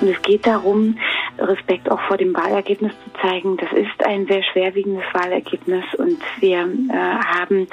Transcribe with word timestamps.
Und 0.00 0.08
es 0.08 0.22
geht 0.22 0.46
darum, 0.46 0.96
Respekt 1.38 1.90
auch 1.90 2.00
vor 2.02 2.16
dem 2.16 2.34
Wahlergebnis 2.34 2.92
zu 3.04 3.20
zeigen. 3.20 3.56
Das 3.56 3.72
ist 3.72 4.04
ein 4.04 4.26
sehr 4.26 4.42
schwerwiegendes 4.42 5.04
Wahlergebnis 5.12 5.84
und 5.96 6.18
wir 6.40 6.60
äh, 6.60 6.94
haben 6.94 7.68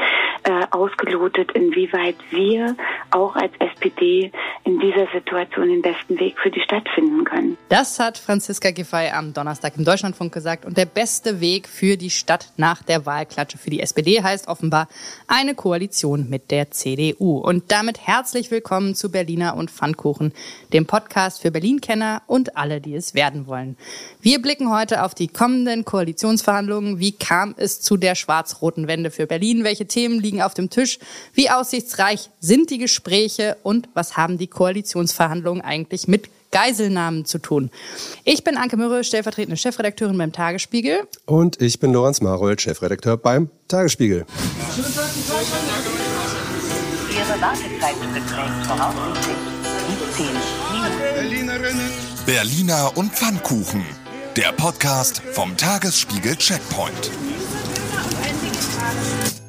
äh, 0.46 0.66
ausgelotet, 0.70 1.52
inwieweit 1.54 2.16
wir 2.30 2.76
auch 3.10 3.36
als 3.36 3.52
SPD 3.60 4.32
in 4.64 4.80
dieser 4.80 5.08
Situation 5.12 5.68
den 5.68 5.82
besten 5.82 6.20
Weg 6.20 6.38
für 6.40 6.52
die 6.52 6.62
Stadt 6.62 6.88
finden 6.94 7.24
können. 7.24 7.58
Das 7.70 8.00
hat 8.00 8.18
Franziska 8.18 8.70
Giffey 8.70 9.10
am 9.10 9.34
Donnerstag 9.34 9.74
im 9.78 9.86
Deutschlandfunk 9.86 10.34
gesagt. 10.34 10.66
Und 10.66 10.78
der 10.78 10.86
beste 10.86 11.42
Weg 11.42 11.68
für 11.68 11.98
die 11.98 12.12
Stadt 12.12 12.52
nach 12.58 12.84
der 12.84 13.08
Wahlklatsche 13.08 13.58
für 13.58 13.72
die 13.72 13.80
SPD 13.80 14.22
heißt 14.22 14.48
offenbar 14.48 14.88
eine 15.28 15.56
Koalition 15.56 16.30
mit 16.30 16.52
der 16.52 16.70
CDU. 16.70 17.40
Und 17.40 17.72
damit 17.72 18.06
herzlich 18.06 18.52
willkommen 18.52 18.94
zu 18.94 19.12
Berliner 19.12 19.58
und 19.58 19.72
Pfannkuchen, 19.72 20.32
dem 20.74 20.86
Podcast 20.86 21.42
für 21.42 21.50
Berlin-Kenner 21.50 22.22
und 22.28 22.56
alle, 22.56 22.82
die 22.82 22.94
es 22.94 23.16
werden 23.16 23.48
wollen. 23.48 23.78
Wir 24.22 24.42
blicken 24.42 24.72
heute 24.72 25.04
auf 25.04 25.16
die 25.16 25.28
kommenden 25.28 25.86
Koalitionsverhandlungen. 25.86 27.00
Wie 27.00 27.14
kam 27.14 27.56
es 27.58 27.82
zu 27.82 27.98
der 27.98 28.14
schwarz-roten 28.14 28.88
Wende 28.88 29.10
für 29.10 29.26
Berlin? 29.26 29.64
Welche 29.64 29.88
Themen 29.88 30.20
liegen 30.20 30.35
auf 30.42 30.54
dem 30.54 30.70
Tisch? 30.70 31.00
Wie 31.34 31.50
aussichtsreich 31.50 32.30
sind 32.40 32.70
die 32.70 32.78
Gespräche? 32.78 33.58
Und 33.64 33.90
was 33.94 34.18
haben 34.18 34.38
die 34.38 34.48
Koalitionsverhandlungen 34.48 35.62
eigentlich 35.62 36.08
mit 36.08 36.30
Geiselnahmen 36.56 37.26
zu 37.26 37.40
tun. 37.40 37.70
Ich 38.24 38.46
bin 38.46 38.56
Anke 38.56 38.78
Mürre, 38.78 39.04
stellvertretende 39.04 39.58
Chefredakteurin 39.58 40.18
beim 40.18 40.32
Tagesspiegel. 40.32 41.02
Und 41.26 41.62
ich 41.62 41.82
bin 41.82 41.92
Lorenz 41.92 42.22
Marold, 42.22 42.62
Chefredakteur 42.62 43.18
beim 43.18 43.50
Tagesspiegel. 43.68 44.26
Ihre 47.10 47.42
Wartezeit 47.42 47.96
beträgt 48.00 48.66
voraussichtlich 48.68 49.36
17 50.16 50.28
Minuten. 51.60 52.06
Berliner 52.26 52.92
und 52.96 53.12
Pfannkuchen. 53.14 53.84
Der 54.38 54.54
Podcast 54.54 55.22
vom 55.34 55.58
Tagesspiegel 55.58 56.38
Checkpoint. 56.38 57.12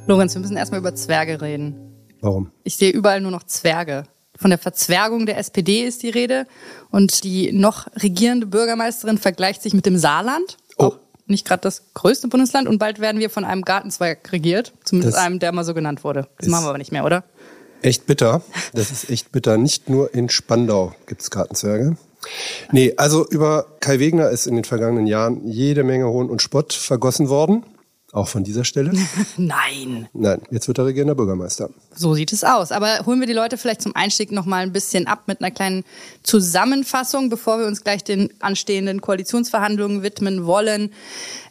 Lorenz, 0.06 0.34
wir 0.34 0.40
müssen 0.40 0.56
erstmal 0.56 0.80
über 0.80 0.94
Zwerge 0.94 1.40
reden. 1.40 1.74
Warum? 2.20 2.52
Ich 2.62 2.76
sehe 2.76 2.90
überall 2.90 3.20
nur 3.20 3.32
noch 3.32 3.42
Zwerge. 3.42 4.04
Von 4.38 4.50
der 4.50 4.58
Verzwergung 4.58 5.26
der 5.26 5.38
SPD 5.38 5.84
ist 5.84 6.02
die 6.02 6.10
Rede. 6.10 6.46
Und 6.90 7.24
die 7.24 7.52
noch 7.52 7.86
regierende 7.96 8.46
Bürgermeisterin 8.46 9.18
vergleicht 9.18 9.62
sich 9.62 9.74
mit 9.74 9.86
dem 9.86 9.98
Saarland. 9.98 10.58
Oh. 10.76 10.84
Auch 10.84 10.98
nicht 11.26 11.46
gerade 11.46 11.62
das 11.62 11.92
größte 11.94 12.28
Bundesland. 12.28 12.68
Und 12.68 12.78
bald 12.78 13.00
werden 13.00 13.20
wir 13.20 13.30
von 13.30 13.44
einem 13.44 13.62
Gartenzweig 13.62 14.32
regiert. 14.32 14.72
Zumindest 14.84 15.16
das 15.16 15.22
einem, 15.22 15.40
der 15.40 15.50
mal 15.52 15.64
so 15.64 15.74
genannt 15.74 16.04
wurde. 16.04 16.28
Das 16.38 16.48
machen 16.48 16.64
wir 16.64 16.68
aber 16.68 16.78
nicht 16.78 16.92
mehr, 16.92 17.04
oder? 17.04 17.24
Echt 17.82 18.06
bitter. 18.06 18.42
Das 18.74 18.92
ist 18.92 19.10
echt 19.10 19.32
bitter. 19.32 19.56
Nicht 19.56 19.88
nur 19.88 20.14
in 20.14 20.28
Spandau 20.28 20.94
gibt 21.06 21.22
es 21.22 21.30
Gartenzwerge. 21.30 21.96
Nee, 22.70 22.94
also 22.96 23.26
über 23.28 23.66
Kai 23.80 23.98
Wegner 23.98 24.30
ist 24.30 24.46
in 24.46 24.54
den 24.54 24.64
vergangenen 24.64 25.06
Jahren 25.06 25.46
jede 25.46 25.82
Menge 25.84 26.06
Hohn 26.08 26.30
und 26.30 26.42
Spott 26.42 26.72
vergossen 26.72 27.28
worden. 27.28 27.64
Auch 28.16 28.28
von 28.28 28.44
dieser 28.44 28.64
Stelle? 28.64 28.92
Nein. 29.36 30.08
Nein, 30.14 30.40
jetzt 30.50 30.68
wird 30.68 30.78
er 30.78 30.86
regierender 30.86 31.14
Bürgermeister. 31.14 31.68
So 31.94 32.14
sieht 32.14 32.32
es 32.32 32.44
aus. 32.44 32.72
Aber 32.72 33.00
holen 33.04 33.20
wir 33.20 33.26
die 33.26 33.34
Leute 33.34 33.58
vielleicht 33.58 33.82
zum 33.82 33.94
Einstieg 33.94 34.32
noch 34.32 34.46
mal 34.46 34.62
ein 34.62 34.72
bisschen 34.72 35.06
ab 35.06 35.24
mit 35.26 35.42
einer 35.42 35.50
kleinen 35.50 35.84
Zusammenfassung, 36.22 37.28
bevor 37.28 37.58
wir 37.58 37.66
uns 37.66 37.84
gleich 37.84 38.04
den 38.04 38.32
anstehenden 38.40 39.02
Koalitionsverhandlungen 39.02 40.02
widmen 40.02 40.46
wollen. 40.46 40.94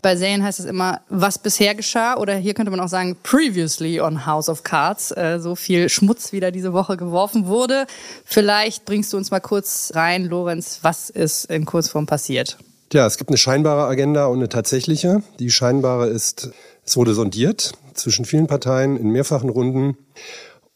Bei 0.01 0.15
Serien 0.15 0.41
heißt 0.41 0.59
es 0.59 0.65
immer, 0.65 1.01
was 1.07 1.37
bisher 1.37 1.75
geschah. 1.75 2.17
Oder 2.17 2.35
hier 2.35 2.55
könnte 2.55 2.71
man 2.71 2.79
auch 2.79 2.89
sagen, 2.89 3.15
previously 3.21 4.01
on 4.01 4.25
House 4.25 4.49
of 4.49 4.63
Cards. 4.63 5.11
Äh, 5.11 5.37
so 5.39 5.53
viel 5.53 5.87
Schmutz 5.87 6.31
wieder 6.31 6.49
diese 6.49 6.73
Woche 6.73 6.97
geworfen 6.97 7.45
wurde. 7.45 7.85
Vielleicht 8.23 8.85
bringst 8.85 9.13
du 9.13 9.17
uns 9.17 9.29
mal 9.29 9.39
kurz 9.39 9.91
rein, 9.93 10.25
Lorenz, 10.25 10.79
was 10.81 11.11
ist 11.11 11.45
in 11.45 11.65
Kurzform 11.65 12.07
passiert? 12.07 12.57
Ja, 12.95 13.05
es 13.05 13.17
gibt 13.17 13.29
eine 13.29 13.37
scheinbare 13.37 13.87
Agenda 13.87 14.27
und 14.27 14.37
eine 14.37 14.47
tatsächliche. 14.47 15.21
Die 15.39 15.51
scheinbare 15.51 16.07
ist, 16.07 16.51
es 16.85 16.95
wurde 16.95 17.13
sondiert 17.13 17.73
zwischen 17.93 18.23
vielen 18.23 18.47
Parteien 18.47 18.95
in 18.95 19.09
mehrfachen 19.09 19.49
Runden. 19.49 19.97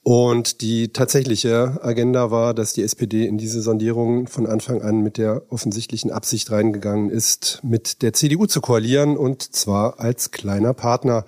Und 0.04 0.60
die 0.60 0.92
tatsächliche 0.92 1.80
Agenda 1.82 2.30
war, 2.30 2.54
dass 2.54 2.74
die 2.74 2.84
SPD 2.84 3.26
in 3.26 3.38
diese 3.38 3.62
Sondierung 3.62 4.28
von 4.28 4.48
Anfang 4.48 4.82
an 4.82 5.00
mit 5.00 5.18
der 5.18 5.44
offensichtlichen 5.48 6.12
Absicht 6.12 6.52
reingegangen 6.52 7.10
ist, 7.10 7.62
mit 7.64 8.02
der 8.02 8.12
CDU 8.12 8.48
zu 8.48 8.60
koalieren 8.60 9.16
und 9.16 9.42
zwar 9.56 10.02
als 10.02 10.32
kleiner 10.32 10.74
Partner. 10.74 11.24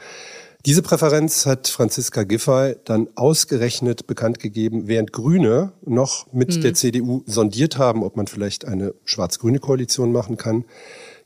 Diese 0.66 0.84
Präferenz 0.84 1.48
hat 1.48 1.68
Franziska 1.68 2.24
Giffey 2.24 2.76
dann 2.86 3.08
ausgerechnet 3.16 4.06
bekannt 4.06 4.40
gegeben, 4.40 4.88
während 4.88 5.12
Grüne 5.12 5.72
noch 5.84 6.32
mit 6.32 6.56
mhm. 6.56 6.62
der 6.62 6.74
CDU 6.76 7.24
sondiert 7.26 7.80
haben, 7.80 8.04
ob 8.04 8.16
man 8.16 8.28
vielleicht 8.28 8.66
eine 8.66 8.94
schwarz-grüne 9.04 9.60
Koalition 9.60 10.12
machen 10.12 10.38
kann. 10.38 10.66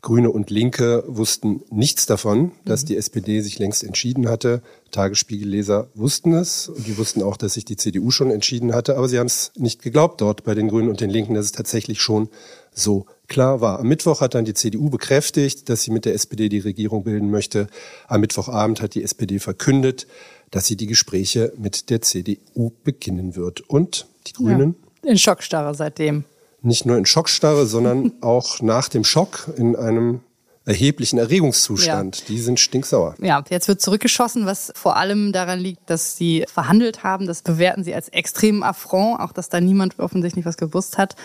Grüne 0.02 0.30
und 0.30 0.52
Linke 0.52 1.04
wussten 1.08 1.64
nichts 1.70 2.06
davon, 2.06 2.52
dass 2.64 2.84
mhm. 2.84 2.88
die 2.88 2.98
SPD 2.98 3.42
sich 3.42 3.60
längst 3.60 3.84
entschieden 3.84 4.30
hatte. 4.30 4.62
Tagesspiegelleser 4.92 5.90
wussten 5.96 6.34
es 6.34 6.70
und 6.70 6.88
die 6.88 6.98
wussten 6.98 7.22
auch, 7.22 7.36
dass 7.36 7.56
sich 7.56 7.66
die 7.66 7.76
CDU 7.76 8.12
schon 8.12 8.32
entschieden 8.32 8.74
hatte, 8.74 8.96
aber 8.98 9.10
sie 9.10 9.20
haben 9.20 9.26
es 9.26 9.52
nicht 9.58 9.82
geglaubt 9.82 10.22
dort 10.22 10.46
bei 10.46 10.54
den 10.54 10.70
Grünen 10.70 10.90
und 10.90 11.02
den 11.02 11.10
Linken, 11.10 11.34
dass 11.34 11.46
es 11.46 11.52
tatsächlich 11.52 12.02
schon 12.02 12.30
so 12.76 13.08
klar 13.28 13.62
war. 13.62 13.80
Am 13.80 13.88
Mittwoch 13.88 14.22
hat 14.22 14.36
dann 14.36 14.46
die 14.46 14.54
CDU 14.54 14.90
bekräftigt, 14.92 15.70
dass 15.70 15.82
sie 15.82 15.92
mit 15.92 16.06
der 16.06 16.14
SPD 16.14 16.50
die 16.50 16.60
Regierung 16.60 17.04
bilden 17.04 17.32
möchte. 17.32 17.68
Am 18.08 18.22
Mittwochabend 18.22 18.82
hat 18.82 18.94
die 18.94 19.04
SPD 19.04 19.40
verkündet, 19.40 20.06
dass 20.52 20.68
sie 20.68 20.76
die 20.76 20.86
Gespräche 20.86 21.52
mit 21.58 21.90
der 21.90 22.02
CDU 22.02 22.72
beginnen 22.84 23.36
wird. 23.36 23.62
Und 23.62 24.06
die 24.28 24.34
Grünen? 24.34 24.76
Ja, 25.04 25.12
in 25.12 25.18
Schockstarre 25.18 25.74
seitdem 25.74 26.26
nicht 26.66 26.86
nur 26.86 26.98
in 26.98 27.06
Schockstarre, 27.06 27.66
sondern 27.66 28.12
auch 28.22 28.62
nach 28.62 28.90
dem 28.90 29.04
Schock 29.04 29.48
in 29.56 29.76
einem 29.76 30.22
erheblichen 30.66 31.20
Erregungszustand. 31.20 32.20
Ja. 32.20 32.26
Die 32.28 32.40
sind 32.40 32.60
stinksauer. 32.60 33.16
Ja, 33.22 33.44
jetzt 33.50 33.68
wird 33.68 33.82
zurückgeschossen, 33.82 34.46
was 34.46 34.72
vor 34.76 34.98
allem 34.98 35.32
daran 35.32 35.60
liegt, 35.60 35.90
dass 35.90 36.18
sie 36.18 36.46
verhandelt 36.52 37.04
haben. 37.04 37.28
Das 37.28 37.42
bewerten 37.42 37.84
sie 37.84 37.94
als 37.94 38.10
extremen 38.10 38.64
Affront, 38.64 39.20
auch 39.20 39.32
dass 39.32 39.50
da 39.50 39.62
niemand 39.62 40.00
offensichtlich 40.00 40.46
was 40.46 40.58
gewusst 40.58 40.98
hat. 40.98 41.16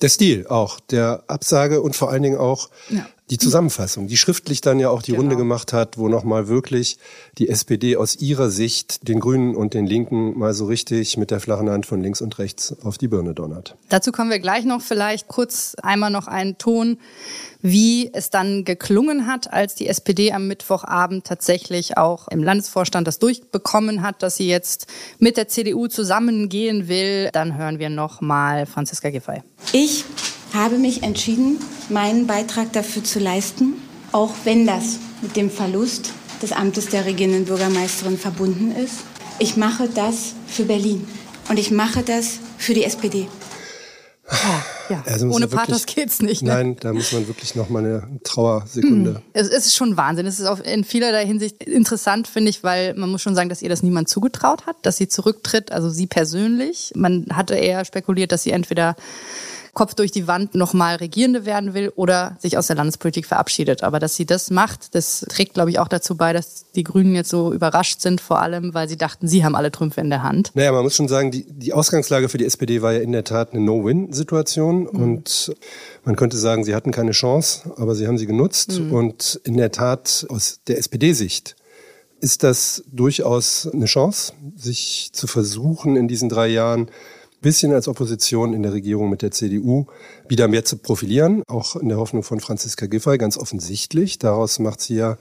Der 0.00 0.08
Stil 0.08 0.46
auch, 0.46 0.80
der 0.80 1.24
Absage 1.26 1.80
und 1.80 1.96
vor 1.96 2.10
allen 2.10 2.22
Dingen 2.22 2.38
auch 2.38 2.68
ja 2.90 3.06
die 3.32 3.38
Zusammenfassung, 3.38 4.08
die 4.08 4.18
schriftlich 4.18 4.60
dann 4.60 4.78
ja 4.78 4.90
auch 4.90 5.00
die 5.00 5.12
genau. 5.12 5.22
Runde 5.22 5.36
gemacht 5.36 5.72
hat, 5.72 5.96
wo 5.96 6.08
nochmal 6.08 6.48
wirklich 6.48 6.98
die 7.38 7.48
SPD 7.48 7.96
aus 7.96 8.16
ihrer 8.16 8.50
Sicht 8.50 9.08
den 9.08 9.20
Grünen 9.20 9.56
und 9.56 9.72
den 9.72 9.86
Linken 9.86 10.38
mal 10.38 10.52
so 10.52 10.66
richtig 10.66 11.16
mit 11.16 11.30
der 11.30 11.40
flachen 11.40 11.70
Hand 11.70 11.86
von 11.86 12.02
links 12.02 12.20
und 12.20 12.38
rechts 12.38 12.76
auf 12.82 12.98
die 12.98 13.08
Birne 13.08 13.32
donnert. 13.32 13.74
Dazu 13.88 14.12
kommen 14.12 14.28
wir 14.28 14.38
gleich 14.38 14.66
noch 14.66 14.82
vielleicht 14.82 15.28
kurz 15.28 15.74
einmal 15.82 16.10
noch 16.10 16.26
einen 16.26 16.58
Ton, 16.58 16.98
wie 17.62 18.10
es 18.12 18.30
dann 18.30 18.64
geklungen 18.64 19.26
hat, 19.26 19.52
als 19.52 19.74
die 19.76 19.86
SPD 19.86 20.32
am 20.32 20.48
Mittwochabend 20.48 21.24
tatsächlich 21.24 21.96
auch 21.96 22.28
im 22.28 22.42
Landesvorstand 22.42 23.06
das 23.06 23.20
durchbekommen 23.20 24.02
hat, 24.02 24.22
dass 24.22 24.36
sie 24.36 24.48
jetzt 24.48 24.86
mit 25.18 25.36
der 25.36 25.48
CDU 25.48 25.86
zusammengehen 25.86 26.88
will. 26.88 27.30
Dann 27.32 27.56
hören 27.56 27.78
wir 27.78 27.88
noch 27.88 28.20
mal 28.20 28.66
Franziska 28.66 29.10
Giffey. 29.10 29.42
Ich 29.72 30.04
habe 30.52 30.76
mich 30.76 31.02
entschieden, 31.02 31.58
meinen 31.88 32.26
Beitrag 32.26 32.72
dafür 32.72 33.04
zu 33.04 33.20
leisten, 33.20 33.74
auch 34.10 34.32
wenn 34.44 34.66
das 34.66 34.98
mit 35.22 35.36
dem 35.36 35.50
Verlust 35.50 36.10
des 36.42 36.52
Amtes 36.52 36.88
der 36.88 37.06
regierenden 37.06 37.44
Bürgermeisterin 37.44 38.18
verbunden 38.18 38.72
ist. 38.72 38.96
Ich 39.38 39.56
mache 39.56 39.88
das 39.88 40.34
für 40.46 40.64
Berlin 40.64 41.06
und 41.48 41.58
ich 41.58 41.70
mache 41.70 42.02
das 42.02 42.38
für 42.58 42.74
die 42.74 42.84
SPD. 42.84 43.28
Ja, 44.92 45.02
also 45.06 45.28
ohne 45.28 45.48
Pathos 45.48 45.86
geht's 45.86 46.20
nicht. 46.20 46.42
Ne? 46.42 46.50
Nein, 46.50 46.76
da 46.78 46.92
muss 46.92 47.12
man 47.12 47.26
wirklich 47.26 47.54
noch 47.54 47.70
mal 47.70 47.78
eine 47.78 48.02
Trauersekunde. 48.24 49.14
Hm. 49.14 49.22
Es 49.32 49.48
ist 49.48 49.74
schon 49.74 49.96
Wahnsinn. 49.96 50.26
Es 50.26 50.38
ist 50.38 50.46
auch 50.46 50.60
in 50.60 50.84
vielerlei 50.84 51.24
Hinsicht 51.24 51.62
interessant, 51.62 52.28
finde 52.28 52.50
ich, 52.50 52.62
weil 52.62 52.94
man 52.94 53.10
muss 53.10 53.22
schon 53.22 53.34
sagen, 53.34 53.48
dass 53.48 53.62
ihr 53.62 53.70
das 53.70 53.82
niemand 53.82 54.08
zugetraut 54.08 54.66
hat, 54.66 54.76
dass 54.82 54.98
sie 54.98 55.08
zurücktritt, 55.08 55.72
also 55.72 55.88
sie 55.88 56.06
persönlich. 56.06 56.92
Man 56.94 57.26
hatte 57.32 57.54
eher 57.54 57.84
spekuliert, 57.84 58.32
dass 58.32 58.42
sie 58.42 58.50
entweder 58.50 58.96
Kopf 59.74 59.94
durch 59.94 60.10
die 60.10 60.26
Wand 60.26 60.54
nochmal 60.54 60.96
Regierende 60.96 61.46
werden 61.46 61.72
will 61.72 61.90
oder 61.96 62.36
sich 62.38 62.58
aus 62.58 62.66
der 62.66 62.76
Landespolitik 62.76 63.24
verabschiedet. 63.24 63.82
Aber 63.82 64.00
dass 64.00 64.16
sie 64.16 64.26
das 64.26 64.50
macht, 64.50 64.94
das 64.94 65.24
trägt, 65.30 65.54
glaube 65.54 65.70
ich, 65.70 65.78
auch 65.78 65.88
dazu 65.88 66.14
bei, 66.14 66.34
dass 66.34 66.70
die 66.74 66.84
Grünen 66.84 67.14
jetzt 67.14 67.30
so 67.30 67.54
überrascht 67.54 68.02
sind, 68.02 68.20
vor 68.20 68.42
allem, 68.42 68.74
weil 68.74 68.86
sie 68.86 68.98
dachten, 68.98 69.28
sie 69.28 69.44
haben 69.44 69.54
alle 69.54 69.72
Trümpfe 69.72 70.02
in 70.02 70.10
der 70.10 70.22
Hand. 70.22 70.50
Naja, 70.54 70.72
man 70.72 70.82
muss 70.82 70.94
schon 70.94 71.08
sagen, 71.08 71.30
die, 71.30 71.46
die 71.50 71.72
Ausgangslage 71.72 72.28
für 72.28 72.36
die 72.36 72.44
SPD 72.44 72.82
war 72.82 72.92
ja 72.92 73.00
in 73.00 73.12
der 73.12 73.24
Tat 73.24 73.52
eine 73.52 73.62
No-Win-Situation 73.62 74.82
mhm. 74.82 74.88
und 74.88 75.54
man 76.04 76.16
könnte 76.16 76.36
sagen, 76.36 76.64
sie 76.64 76.74
hatten 76.74 76.90
keine 76.90 77.12
Chance, 77.12 77.72
aber 77.76 77.94
sie 77.94 78.06
haben 78.06 78.18
sie 78.18 78.26
genutzt 78.26 78.78
mhm. 78.78 78.92
und 78.92 79.40
in 79.44 79.56
der 79.56 79.72
Tat 79.72 80.26
aus 80.28 80.60
der 80.66 80.76
SPD-Sicht 80.76 81.56
ist 82.20 82.42
das 82.44 82.84
durchaus 82.92 83.68
eine 83.72 83.86
Chance, 83.86 84.34
sich 84.54 85.10
zu 85.12 85.26
versuchen, 85.26 85.96
in 85.96 86.08
diesen 86.08 86.28
drei 86.28 86.48
Jahren 86.48 86.88
bisschen 87.42 87.74
als 87.74 87.88
Opposition 87.88 88.54
in 88.54 88.62
der 88.62 88.72
Regierung 88.72 89.10
mit 89.10 89.20
der 89.20 89.30
CDU 89.30 89.86
wieder 90.28 90.48
mehr 90.48 90.64
zu 90.64 90.78
profilieren, 90.78 91.42
auch 91.46 91.76
in 91.76 91.88
der 91.88 91.98
Hoffnung 91.98 92.22
von 92.22 92.40
Franziska 92.40 92.86
Giffey 92.86 93.18
ganz 93.18 93.36
offensichtlich. 93.36 94.18
Daraus 94.18 94.58
macht 94.58 94.80
sie 94.80 94.94
ja 94.94 95.18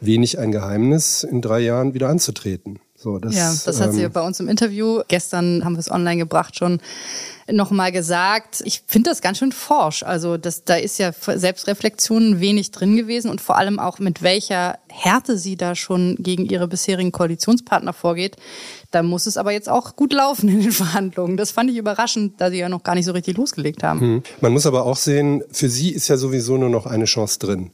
wenig 0.00 0.38
ein 0.38 0.52
Geheimnis, 0.52 1.24
in 1.24 1.42
drei 1.42 1.60
Jahren 1.60 1.92
wieder 1.92 2.08
anzutreten. 2.08 2.78
So, 2.96 3.18
das, 3.18 3.34
ja, 3.34 3.54
das 3.66 3.80
hat 3.80 3.92
sie 3.92 4.04
ähm, 4.04 4.12
bei 4.12 4.26
uns 4.26 4.40
im 4.40 4.48
Interview, 4.48 5.02
gestern 5.08 5.62
haben 5.64 5.74
wir 5.74 5.80
es 5.80 5.90
online 5.90 6.16
gebracht, 6.16 6.56
schon 6.56 6.80
nochmal 7.50 7.92
gesagt. 7.92 8.62
Ich 8.64 8.82
finde 8.86 9.10
das 9.10 9.20
ganz 9.20 9.38
schön 9.38 9.52
forsch. 9.52 10.02
Also 10.02 10.36
das, 10.36 10.64
da 10.64 10.76
ist 10.76 10.98
ja 10.98 11.12
Selbstreflexion 11.12 12.40
wenig 12.40 12.70
drin 12.70 12.96
gewesen 12.96 13.30
und 13.30 13.40
vor 13.40 13.56
allem 13.56 13.78
auch 13.78 13.98
mit 13.98 14.22
welcher 14.22 14.78
Härte 14.88 15.36
sie 15.36 15.56
da 15.56 15.74
schon 15.74 16.16
gegen 16.18 16.46
ihre 16.46 16.68
bisherigen 16.68 17.12
Koalitionspartner 17.12 17.92
vorgeht. 17.92 18.36
Da 18.90 19.02
muss 19.02 19.26
es 19.26 19.36
aber 19.36 19.52
jetzt 19.52 19.68
auch 19.68 19.96
gut 19.96 20.12
laufen 20.12 20.48
in 20.48 20.60
den 20.62 20.72
Verhandlungen. 20.84 21.36
Das 21.36 21.50
fand 21.50 21.70
ich 21.70 21.76
überraschend, 21.76 22.40
da 22.40 22.50
sie 22.50 22.58
ja 22.58 22.68
noch 22.68 22.82
gar 22.82 22.94
nicht 22.94 23.06
so 23.06 23.12
richtig 23.12 23.36
losgelegt 23.36 23.82
haben. 23.82 24.00
Hm. 24.00 24.22
Man 24.40 24.52
muss 24.52 24.66
aber 24.66 24.84
auch 24.86 24.96
sehen, 24.96 25.42
für 25.50 25.68
sie 25.68 25.90
ist 25.90 26.08
ja 26.08 26.16
sowieso 26.16 26.56
nur 26.56 26.70
noch 26.70 26.86
eine 26.86 27.04
Chance 27.04 27.38
drin. 27.38 27.72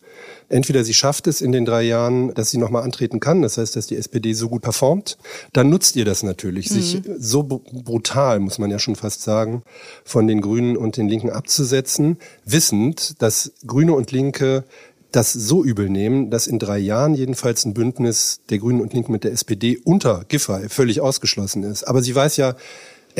Entweder 0.48 0.84
sie 0.84 0.94
schafft 0.94 1.26
es 1.26 1.40
in 1.40 1.52
den 1.52 1.64
drei 1.64 1.82
Jahren, 1.82 2.34
dass 2.34 2.50
sie 2.50 2.58
nochmal 2.58 2.82
antreten 2.82 3.20
kann, 3.20 3.42
das 3.42 3.58
heißt, 3.58 3.76
dass 3.76 3.86
die 3.86 3.96
SPD 3.96 4.32
so 4.32 4.48
gut 4.48 4.62
performt, 4.62 5.18
dann 5.52 5.70
nutzt 5.70 5.96
ihr 5.96 6.04
das 6.04 6.22
natürlich, 6.22 6.70
mhm. 6.70 6.74
sich 6.74 7.02
so 7.18 7.42
brutal, 7.42 8.40
muss 8.40 8.58
man 8.58 8.70
ja 8.70 8.78
schon 8.78 8.96
fast 8.96 9.22
sagen, 9.22 9.62
von 10.04 10.26
den 10.26 10.40
Grünen 10.40 10.76
und 10.76 10.96
den 10.96 11.08
Linken 11.08 11.30
abzusetzen, 11.30 12.18
wissend, 12.44 13.20
dass 13.22 13.52
Grüne 13.66 13.94
und 13.94 14.12
Linke 14.12 14.64
das 15.12 15.32
so 15.32 15.64
übel 15.64 15.88
nehmen, 15.88 16.30
dass 16.30 16.46
in 16.46 16.58
drei 16.58 16.78
Jahren 16.78 17.14
jedenfalls 17.14 17.64
ein 17.64 17.74
Bündnis 17.74 18.40
der 18.48 18.58
Grünen 18.58 18.80
und 18.80 18.92
Linken 18.92 19.12
mit 19.12 19.24
der 19.24 19.32
SPD 19.32 19.78
unter 19.82 20.24
Giffey 20.28 20.68
völlig 20.68 21.00
ausgeschlossen 21.00 21.64
ist. 21.64 21.84
Aber 21.84 22.02
sie 22.02 22.14
weiß 22.14 22.36
ja, 22.36 22.54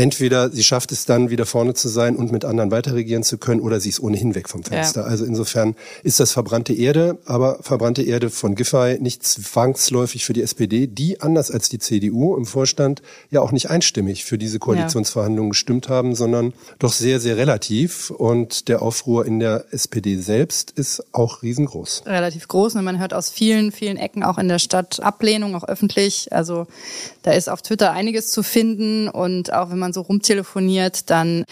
entweder 0.01 0.51
sie 0.51 0.65
schafft 0.65 0.93
es 0.93 1.05
dann 1.05 1.29
wieder 1.29 1.45
vorne 1.45 1.75
zu 1.75 1.89
sein 1.89 2.17
und 2.17 2.33
mit 2.33 2.47
anderen 2.47 2.71
weiterregieren 2.71 3.23
zu 3.23 3.37
können 3.37 3.61
oder 3.61 3.81
sie 3.81 3.91
ist 3.91 4.01
ohnehin 4.01 4.35
weg 4.35 4.49
vom 4.49 4.65
Fenster. 4.65 5.03
Ja. 5.03 5.07
Also 5.07 5.27
insofern 5.27 5.77
ist 6.03 6.21
das 6.21 6.33
verbrannte 6.33 6.73
Erde, 6.73 7.19
aber 7.27 7.59
verbrannte 7.61 8.03
Erde 8.03 8.31
von 8.31 8.55
Giffey 8.55 8.99
nicht 8.99 9.23
zwangsläufig 9.27 10.25
für 10.25 10.33
die 10.33 10.41
SPD, 10.41 10.87
die 10.87 11.21
anders 11.21 11.51
als 11.51 11.69
die 11.69 11.79
CDU 11.79 12.35
im 12.35 12.47
Vorstand 12.47 13.03
ja 13.31 13.43
auch 13.43 13.53
nicht 13.53 13.69
einstimmig 13.69 14.25
für 14.25 14.39
diese 14.39 14.59
Koalitionsverhandlungen 14.59 15.51
gestimmt 15.51 15.91
haben, 15.91 16.15
sondern 16.15 16.55
doch 16.79 16.95
sehr, 16.95 17.21
sehr 17.21 17.37
relativ. 17.37 18.09
Und 18.09 18.69
der 18.69 18.81
Aufruhr 18.81 19.27
in 19.27 19.39
der 19.39 19.67
SPD 19.71 20.17
selbst 20.17 20.71
ist 20.71 21.05
auch 21.13 21.43
riesengroß. 21.43 22.05
Relativ 22.07 22.49
groß 22.49 22.77
und 22.77 22.85
man 22.85 22.99
hört 22.99 23.13
aus 23.13 23.29
vielen, 23.29 23.71
vielen 23.71 23.99
Ecken 23.99 24.23
auch 24.23 24.39
in 24.39 24.49
der 24.49 24.61
Stadt 24.61 25.01
Ablehnung, 25.01 25.55
auch 25.55 25.65
öffentlich. 25.65 26.33
Also 26.33 26.67
da 27.23 27.33
ist 27.33 27.51
auf 27.51 27.61
Twitter 27.61 27.93
einiges 27.93 28.31
zu 28.31 28.43
finden 28.43 29.09
und 29.09 29.53
auch 29.53 29.71
wenn 29.71 29.79
man 29.79 29.90
so 29.93 30.03
rumtelefoniert, 30.03 31.11
dann 31.11 31.45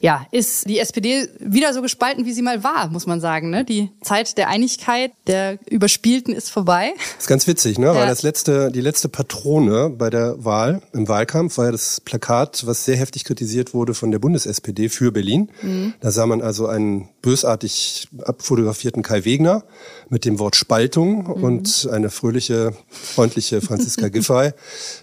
ja, 0.00 0.26
ist 0.30 0.68
die 0.68 0.78
SPD 0.78 1.28
wieder 1.40 1.74
so 1.74 1.82
gespalten, 1.82 2.24
wie 2.24 2.32
sie 2.32 2.42
mal 2.42 2.62
war, 2.62 2.88
muss 2.90 3.06
man 3.06 3.20
sagen. 3.20 3.50
Ne? 3.50 3.64
Die 3.64 3.90
Zeit 4.00 4.38
der 4.38 4.48
Einigkeit, 4.48 5.12
der 5.26 5.58
Überspielten 5.68 6.34
ist 6.34 6.50
vorbei. 6.50 6.92
Das 6.96 7.24
ist 7.24 7.28
ganz 7.28 7.46
witzig, 7.46 7.78
ne? 7.78 7.86
Ja. 7.86 7.94
weil 7.94 8.06
das 8.06 8.22
letzte, 8.22 8.70
die 8.70 8.80
letzte 8.80 9.08
Patrone 9.08 9.90
bei 9.90 10.10
der 10.10 10.44
Wahl 10.44 10.82
im 10.92 11.08
Wahlkampf 11.08 11.58
war 11.58 11.66
ja 11.66 11.72
das 11.72 12.00
Plakat, 12.00 12.66
was 12.66 12.84
sehr 12.84 12.96
heftig 12.96 13.24
kritisiert 13.24 13.74
wurde 13.74 13.94
von 13.94 14.10
der 14.10 14.18
Bundes-SPD 14.18 14.88
für 14.88 15.10
Berlin. 15.10 15.50
Mhm. 15.62 15.94
Da 16.00 16.10
sah 16.10 16.26
man 16.26 16.42
also 16.42 16.66
einen 16.66 17.08
bösartig 17.22 18.08
abfotografierten 18.22 19.02
Kai 19.02 19.24
Wegner 19.24 19.64
mit 20.08 20.24
dem 20.24 20.38
Wort 20.38 20.56
Spaltung 20.56 21.24
mhm. 21.24 21.44
und 21.44 21.88
eine 21.90 22.10
fröhliche, 22.10 22.72
freundliche 22.88 23.60
Franziska 23.60 24.08
Giffey, 24.10 24.52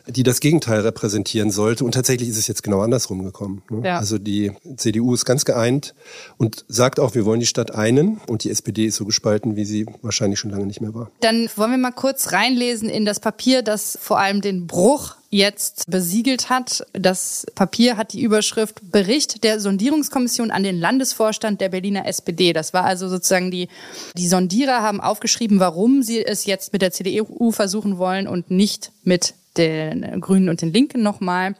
die 0.08 0.24
das 0.24 0.40
Gegenteil 0.40 0.82
repräsentieren 0.82 1.52
sollte. 1.52 1.84
Und 1.84 1.94
tatsächlich 1.94 2.30
ist 2.30 2.38
es 2.38 2.48
jetzt 2.48 2.64
genau 2.64 2.82
andersrum 2.82 3.24
gekommen. 3.24 3.62
Ne? 3.70 3.88
Ja. 3.88 3.98
Also 4.00 4.18
die 4.18 4.52
CDU 4.86 5.16
ist 5.16 5.26
ganz 5.26 5.46
geeint 5.46 5.96
und 6.38 6.64
sagt 6.68 7.00
auch, 7.00 7.16
wir 7.16 7.26
wollen 7.26 7.40
die 7.40 7.48
Stadt 7.48 7.74
einen 7.74 8.22
und 8.28 8.44
die 8.44 8.52
SPD 8.52 8.86
ist 8.86 8.98
so 8.98 9.06
gespalten, 9.06 9.56
wie 9.56 9.66
sie 9.66 9.88
wahrscheinlich 10.04 10.40
schon 10.40 10.52
lange 10.52 10.68
nicht 10.68 10.80
mehr 10.80 10.94
war. 10.94 11.10
Dann 11.22 11.50
wollen 11.56 11.72
wir 11.72 11.78
mal 11.80 11.92
kurz 11.92 12.32
reinlesen 12.32 12.88
in 12.88 13.04
das 13.04 13.20
Papier, 13.20 13.64
das 13.64 13.98
vor 14.00 14.20
allem 14.20 14.42
den 14.42 14.68
Bruch 14.68 15.16
jetzt 15.32 15.90
besiegelt 15.90 16.50
hat. 16.50 16.86
Das 16.94 17.48
Papier 17.56 17.98
hat 17.98 18.14
die 18.14 18.22
Überschrift 18.22 18.92
Bericht 18.92 19.44
der 19.44 19.60
Sondierungskommission 19.60 20.52
an 20.52 20.62
den 20.62 20.80
Landesvorstand 20.80 21.62
der 21.62 21.70
Berliner 21.70 22.08
SPD. 22.08 22.54
Das 22.54 22.74
war 22.74 22.86
also 22.86 23.10
sozusagen 23.10 23.50
die, 23.50 23.68
die 24.16 24.28
Sondierer 24.28 24.84
haben 24.84 25.02
aufgeschrieben, 25.02 25.60
warum 25.60 26.04
sie 26.04 26.24
es 26.24 26.46
jetzt 26.46 26.74
mit 26.74 26.84
der 26.84 26.92
CDU 26.92 27.52
versuchen 27.52 27.98
wollen 27.98 28.28
und 28.28 28.52
nicht 28.52 28.92
mit 29.04 29.34
den 29.58 30.22
Grünen 30.22 30.50
und 30.50 30.62
den 30.62 30.72
Linken 30.72 31.02
nochmal. 31.02 31.56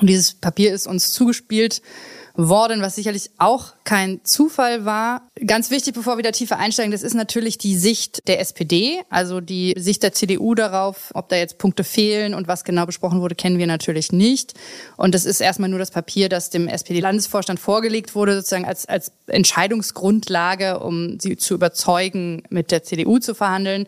Und 0.00 0.08
dieses 0.08 0.32
Papier 0.32 0.72
ist 0.72 0.86
uns 0.86 1.12
zugespielt 1.12 1.82
worden, 2.36 2.82
was 2.82 2.96
sicherlich 2.96 3.30
auch 3.38 3.74
kein 3.84 4.24
Zufall 4.24 4.84
war. 4.84 5.28
Ganz 5.46 5.70
wichtig, 5.70 5.94
bevor 5.94 6.16
wir 6.16 6.24
da 6.24 6.32
tiefer 6.32 6.58
einsteigen, 6.58 6.90
das 6.90 7.02
ist 7.02 7.14
natürlich 7.14 7.58
die 7.58 7.76
Sicht 7.76 8.26
der 8.26 8.40
SPD, 8.40 9.00
also 9.08 9.40
die 9.40 9.74
Sicht 9.76 10.02
der 10.02 10.12
CDU 10.12 10.54
darauf, 10.54 11.12
ob 11.14 11.28
da 11.28 11.36
jetzt 11.36 11.58
Punkte 11.58 11.84
fehlen 11.84 12.34
und 12.34 12.48
was 12.48 12.64
genau 12.64 12.86
besprochen 12.86 13.20
wurde, 13.20 13.36
kennen 13.36 13.58
wir 13.58 13.68
natürlich 13.68 14.10
nicht. 14.10 14.54
Und 14.96 15.14
das 15.14 15.24
ist 15.24 15.40
erstmal 15.40 15.68
nur 15.68 15.78
das 15.78 15.92
Papier, 15.92 16.28
das 16.28 16.50
dem 16.50 16.66
SPD-Landesvorstand 16.66 17.60
vorgelegt 17.60 18.14
wurde, 18.14 18.34
sozusagen 18.34 18.64
als, 18.64 18.86
als 18.86 19.12
Entscheidungsgrundlage, 19.26 20.80
um 20.80 21.20
sie 21.20 21.36
zu 21.36 21.54
überzeugen, 21.54 22.42
mit 22.50 22.72
der 22.72 22.82
CDU 22.82 23.20
zu 23.20 23.34
verhandeln. 23.34 23.86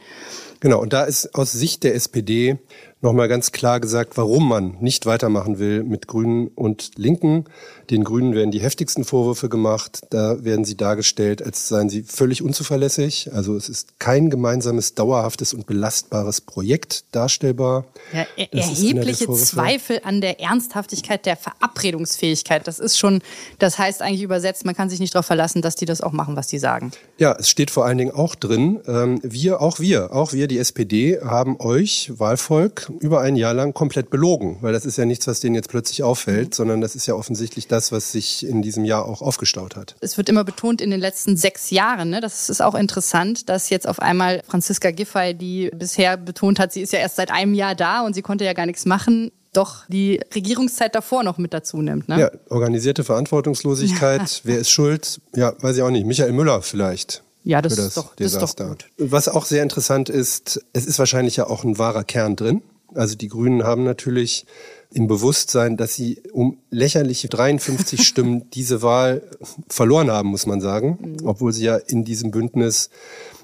Genau, 0.60 0.80
und 0.80 0.92
da 0.92 1.04
ist 1.04 1.34
aus 1.34 1.52
Sicht 1.52 1.84
der 1.84 1.94
SPD 1.94 2.58
nochmal 3.00 3.28
ganz 3.28 3.52
klar 3.52 3.80
gesagt, 3.80 4.16
warum 4.16 4.48
man 4.48 4.76
nicht 4.80 5.06
weitermachen 5.06 5.58
will 5.58 5.84
mit 5.84 6.06
Grünen 6.06 6.48
und 6.48 6.92
Linken. 6.96 7.44
Den 7.90 8.04
Grünen 8.04 8.34
werden 8.34 8.50
die 8.50 8.60
heftigsten 8.60 9.04
Vorwürfe 9.04 9.48
gemacht. 9.48 10.00
Da 10.10 10.44
werden 10.44 10.64
sie 10.64 10.76
dargestellt, 10.76 11.42
als 11.42 11.68
seien 11.68 11.88
sie 11.88 12.02
völlig 12.02 12.42
unzuverlässig. 12.42 13.30
Also 13.32 13.56
es 13.56 13.68
ist 13.68 13.98
kein 13.98 14.30
gemeinsames, 14.30 14.94
dauerhaftes 14.94 15.54
und 15.54 15.66
belastbares 15.66 16.40
Projekt 16.40 17.04
darstellbar. 17.12 17.84
Ja, 18.12 18.26
er 18.36 18.52
erhebliche 18.52 19.30
Zweifel 19.32 20.00
an 20.04 20.20
der 20.20 20.40
Ernsthaftigkeit 20.40 21.26
der 21.26 21.36
Verabredungsfähigkeit. 21.36 22.66
Das 22.66 22.78
ist 22.78 22.98
schon, 22.98 23.22
das 23.58 23.78
heißt 23.78 24.02
eigentlich 24.02 24.22
übersetzt, 24.22 24.64
man 24.64 24.74
kann 24.74 24.90
sich 24.90 25.00
nicht 25.00 25.14
darauf 25.14 25.26
verlassen, 25.26 25.62
dass 25.62 25.76
die 25.76 25.84
das 25.84 26.00
auch 26.00 26.12
machen, 26.12 26.36
was 26.36 26.46
die 26.46 26.58
sagen. 26.58 26.92
Ja, 27.18 27.36
es 27.38 27.48
steht 27.48 27.70
vor 27.70 27.84
allen 27.84 27.98
Dingen 27.98 28.12
auch 28.12 28.34
drin, 28.34 28.80
ähm, 28.86 29.20
wir, 29.22 29.60
auch 29.60 29.78
wir, 29.80 30.12
auch 30.12 30.32
wir, 30.32 30.48
die 30.48 30.58
SPD, 30.58 31.20
haben 31.20 31.60
euch, 31.60 32.12
Wahlvolk, 32.16 32.90
über 33.00 33.20
ein 33.20 33.36
Jahr 33.36 33.54
lang 33.54 33.74
komplett 33.74 34.10
belogen, 34.10 34.58
weil 34.60 34.72
das 34.72 34.84
ist 34.84 34.98
ja 34.98 35.04
nichts, 35.04 35.26
was 35.26 35.40
denen 35.40 35.54
jetzt 35.54 35.68
plötzlich 35.68 36.02
auffällt, 36.02 36.54
sondern 36.54 36.80
das 36.80 36.94
ist 36.94 37.06
ja 37.06 37.14
offensichtlich 37.14 37.68
das, 37.68 37.75
was 37.92 38.12
sich 38.12 38.46
in 38.46 38.62
diesem 38.62 38.84
Jahr 38.84 39.06
auch 39.06 39.22
aufgestaut 39.22 39.76
hat. 39.76 39.96
Es 40.00 40.16
wird 40.16 40.28
immer 40.28 40.44
betont 40.44 40.80
in 40.80 40.90
den 40.90 41.00
letzten 41.00 41.36
sechs 41.36 41.70
Jahren, 41.70 42.10
ne? 42.10 42.20
das 42.20 42.48
ist 42.50 42.60
auch 42.60 42.74
interessant, 42.74 43.48
dass 43.48 43.70
jetzt 43.70 43.88
auf 43.88 44.00
einmal 44.00 44.42
Franziska 44.46 44.90
Giffey, 44.90 45.34
die 45.34 45.70
bisher 45.74 46.16
betont 46.16 46.58
hat, 46.58 46.72
sie 46.72 46.82
ist 46.82 46.92
ja 46.92 46.98
erst 46.98 47.16
seit 47.16 47.30
einem 47.30 47.54
Jahr 47.54 47.74
da 47.74 48.02
und 48.02 48.14
sie 48.14 48.22
konnte 48.22 48.44
ja 48.44 48.52
gar 48.52 48.66
nichts 48.66 48.86
machen, 48.86 49.30
doch 49.56 49.84
die 49.88 50.20
Regierungszeit 50.34 50.94
davor 50.94 51.22
noch 51.22 51.38
mit 51.38 51.54
dazu 51.54 51.80
nimmt. 51.80 52.08
Ne? 52.08 52.20
Ja, 52.20 52.30
organisierte 52.50 53.04
Verantwortungslosigkeit, 53.04 54.20
ja. 54.20 54.40
wer 54.44 54.58
ist 54.58 54.70
schuld? 54.70 55.20
Ja, 55.34 55.54
weiß 55.60 55.76
ich 55.76 55.82
auch 55.82 55.90
nicht. 55.90 56.06
Michael 56.06 56.32
Müller 56.32 56.62
vielleicht. 56.62 57.22
Ja, 57.44 57.62
das, 57.62 57.76
das, 57.76 57.86
ist, 57.86 57.96
doch, 57.96 58.14
das 58.16 58.32
ist 58.32 58.42
doch 58.42 58.56
gut. 58.56 58.86
Was 58.98 59.28
auch 59.28 59.44
sehr 59.44 59.62
interessant 59.62 60.08
ist, 60.08 60.60
es 60.72 60.84
ist 60.84 60.98
wahrscheinlich 60.98 61.36
ja 61.36 61.46
auch 61.46 61.62
ein 61.62 61.78
wahrer 61.78 62.02
Kern 62.02 62.34
drin. 62.34 62.62
Also 62.94 63.14
die 63.14 63.28
Grünen 63.28 63.62
haben 63.62 63.84
natürlich 63.84 64.46
im 64.96 65.08
Bewusstsein, 65.08 65.76
dass 65.76 65.94
sie 65.94 66.22
um 66.32 66.56
lächerliche 66.70 67.28
53 67.28 68.02
Stimmen 68.02 68.48
diese 68.54 68.80
Wahl 68.80 69.22
verloren 69.68 70.10
haben, 70.10 70.30
muss 70.30 70.46
man 70.46 70.62
sagen, 70.62 70.98
mhm. 71.20 71.28
obwohl 71.28 71.52
sie 71.52 71.64
ja 71.64 71.76
in 71.76 72.04
diesem 72.04 72.30
Bündnis 72.30 72.88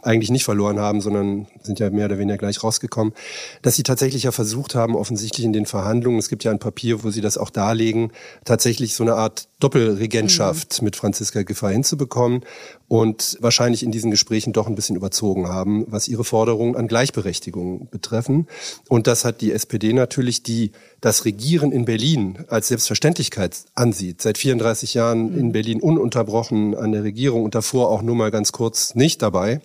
eigentlich 0.01 0.31
nicht 0.31 0.45
verloren 0.45 0.81
haben, 0.81 1.01
sondern 1.01 1.47
sind 1.63 1.79
ja 1.79 1.89
mehr 1.91 2.07
oder 2.07 2.19
weniger 2.19 2.39
gleich 2.39 2.65
rausgekommen, 2.65 3.13
dass 3.61 3.77
sie 3.77 3.85
tatsächlich 3.85 4.25
ja 4.25 4.33
versucht 4.33 4.75
haben, 4.75 4.97
offensichtlich 4.97 5.45
in 5.45 5.53
den 5.53 5.65
Verhandlungen, 5.65 6.19
es 6.19 6.29
gibt 6.29 6.43
ja 6.43 6.51
ein 6.51 6.59
Papier, 6.59 7.05
wo 7.05 7.11
sie 7.11 7.21
das 7.21 7.39
auch 7.39 7.51
darlegen, 7.51 8.11
tatsächlich 8.45 8.95
so 8.95 9.05
eine 9.05 9.15
Art 9.15 9.47
Doppelregentschaft 9.61 10.81
mhm. 10.81 10.87
mit 10.87 10.97
Franziska 10.97 11.43
Giffey 11.43 11.73
hinzubekommen 11.73 12.41
und 12.89 13.37
wahrscheinlich 13.41 13.85
in 13.85 13.93
diesen 13.93 14.11
Gesprächen 14.11 14.53
doch 14.53 14.67
ein 14.67 14.75
bisschen 14.75 14.97
überzogen 14.97 15.49
haben, 15.49 15.85
was 15.87 16.09
ihre 16.09 16.25
Forderungen 16.25 16.75
an 16.75 16.89
Gleichberechtigung 16.89 17.89
betreffen. 17.91 18.49
Und 18.89 19.07
das 19.07 19.25
hat 19.25 19.41
die 19.41 19.53
SPD 19.53 19.93
natürlich, 19.93 20.43
die 20.43 20.73
das 21.03 21.27
Regieren 21.27 21.73
in 21.73 21.85
Berlin 21.85 22.45
als 22.49 22.69
Selbstverständlichkeit 22.69 23.57
ansieht, 23.75 24.23
seit 24.23 24.39
34 24.39 24.95
Jahren 24.95 25.37
in 25.37 25.49
mhm. 25.49 25.53
Berlin 25.53 25.81
ununterbrochen 25.83 26.75
an 26.75 26.93
der 26.93 27.03
Regierung 27.03 27.45
und 27.45 27.55
davor 27.55 27.91
auch 27.91 28.01
nur 28.01 28.15
mal 28.15 28.31
ganz 28.31 28.53
kurz 28.53 28.95
nicht 28.95 29.21
dabei 29.21 29.61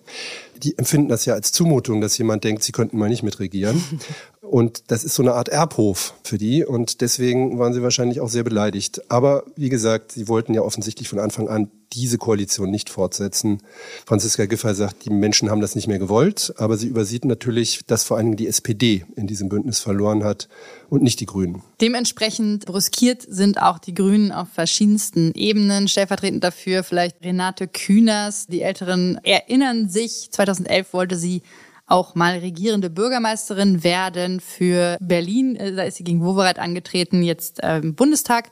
die 0.62 0.76
empfinden 0.76 1.08
das 1.08 1.24
ja 1.24 1.34
als 1.34 1.52
Zumutung, 1.52 2.00
dass 2.00 2.18
jemand 2.18 2.44
denkt, 2.44 2.62
sie 2.62 2.72
könnten 2.72 2.98
mal 2.98 3.08
nicht 3.08 3.22
mitregieren. 3.22 3.82
Und 4.40 4.90
das 4.90 5.04
ist 5.04 5.14
so 5.14 5.22
eine 5.22 5.34
Art 5.34 5.50
Erbhof 5.50 6.14
für 6.24 6.38
die 6.38 6.64
und 6.64 7.02
deswegen 7.02 7.58
waren 7.58 7.74
sie 7.74 7.82
wahrscheinlich 7.82 8.22
auch 8.22 8.30
sehr 8.30 8.44
beleidigt. 8.44 9.02
Aber 9.10 9.44
wie 9.56 9.68
gesagt, 9.68 10.12
sie 10.12 10.26
wollten 10.26 10.54
ja 10.54 10.62
offensichtlich 10.62 11.06
von 11.06 11.18
Anfang 11.18 11.48
an 11.48 11.70
diese 11.92 12.18
Koalition 12.18 12.70
nicht 12.70 12.90
fortsetzen. 12.90 13.62
Franziska 14.06 14.46
Giffey 14.46 14.74
sagt, 14.74 15.04
die 15.04 15.10
Menschen 15.10 15.50
haben 15.50 15.60
das 15.60 15.74
nicht 15.74 15.88
mehr 15.88 15.98
gewollt, 15.98 16.52
aber 16.56 16.76
sie 16.76 16.88
übersieht 16.88 17.24
natürlich, 17.24 17.80
dass 17.86 18.04
vor 18.04 18.16
allem 18.16 18.36
die 18.36 18.46
SPD 18.46 19.04
in 19.16 19.26
diesem 19.26 19.48
Bündnis 19.48 19.80
verloren 19.80 20.24
hat 20.24 20.48
und 20.88 21.02
nicht 21.02 21.20
die 21.20 21.26
Grünen. 21.26 21.62
Dementsprechend 21.80 22.66
brüskiert 22.66 23.22
sind 23.28 23.60
auch 23.60 23.78
die 23.78 23.94
Grünen 23.94 24.32
auf 24.32 24.48
verschiedensten 24.48 25.32
Ebenen. 25.34 25.88
Stellvertretend 25.88 26.44
dafür 26.44 26.82
vielleicht 26.82 27.22
Renate 27.24 27.68
Kühners. 27.68 28.46
Die 28.46 28.62
Älteren 28.62 29.18
erinnern 29.22 29.88
sich, 29.88 30.30
2011 30.30 30.92
wollte 30.92 31.16
sie 31.16 31.42
auch 31.86 32.14
mal 32.14 32.38
regierende 32.38 32.90
Bürgermeisterin 32.90 33.82
werden 33.82 34.40
für 34.40 34.98
Berlin. 35.00 35.56
Äh, 35.56 35.74
da 35.74 35.82
ist 35.84 35.96
sie 35.96 36.04
gegen 36.04 36.22
Wowereit 36.22 36.58
angetreten, 36.58 37.22
jetzt 37.22 37.60
im 37.60 37.94
Bundestag. 37.94 38.50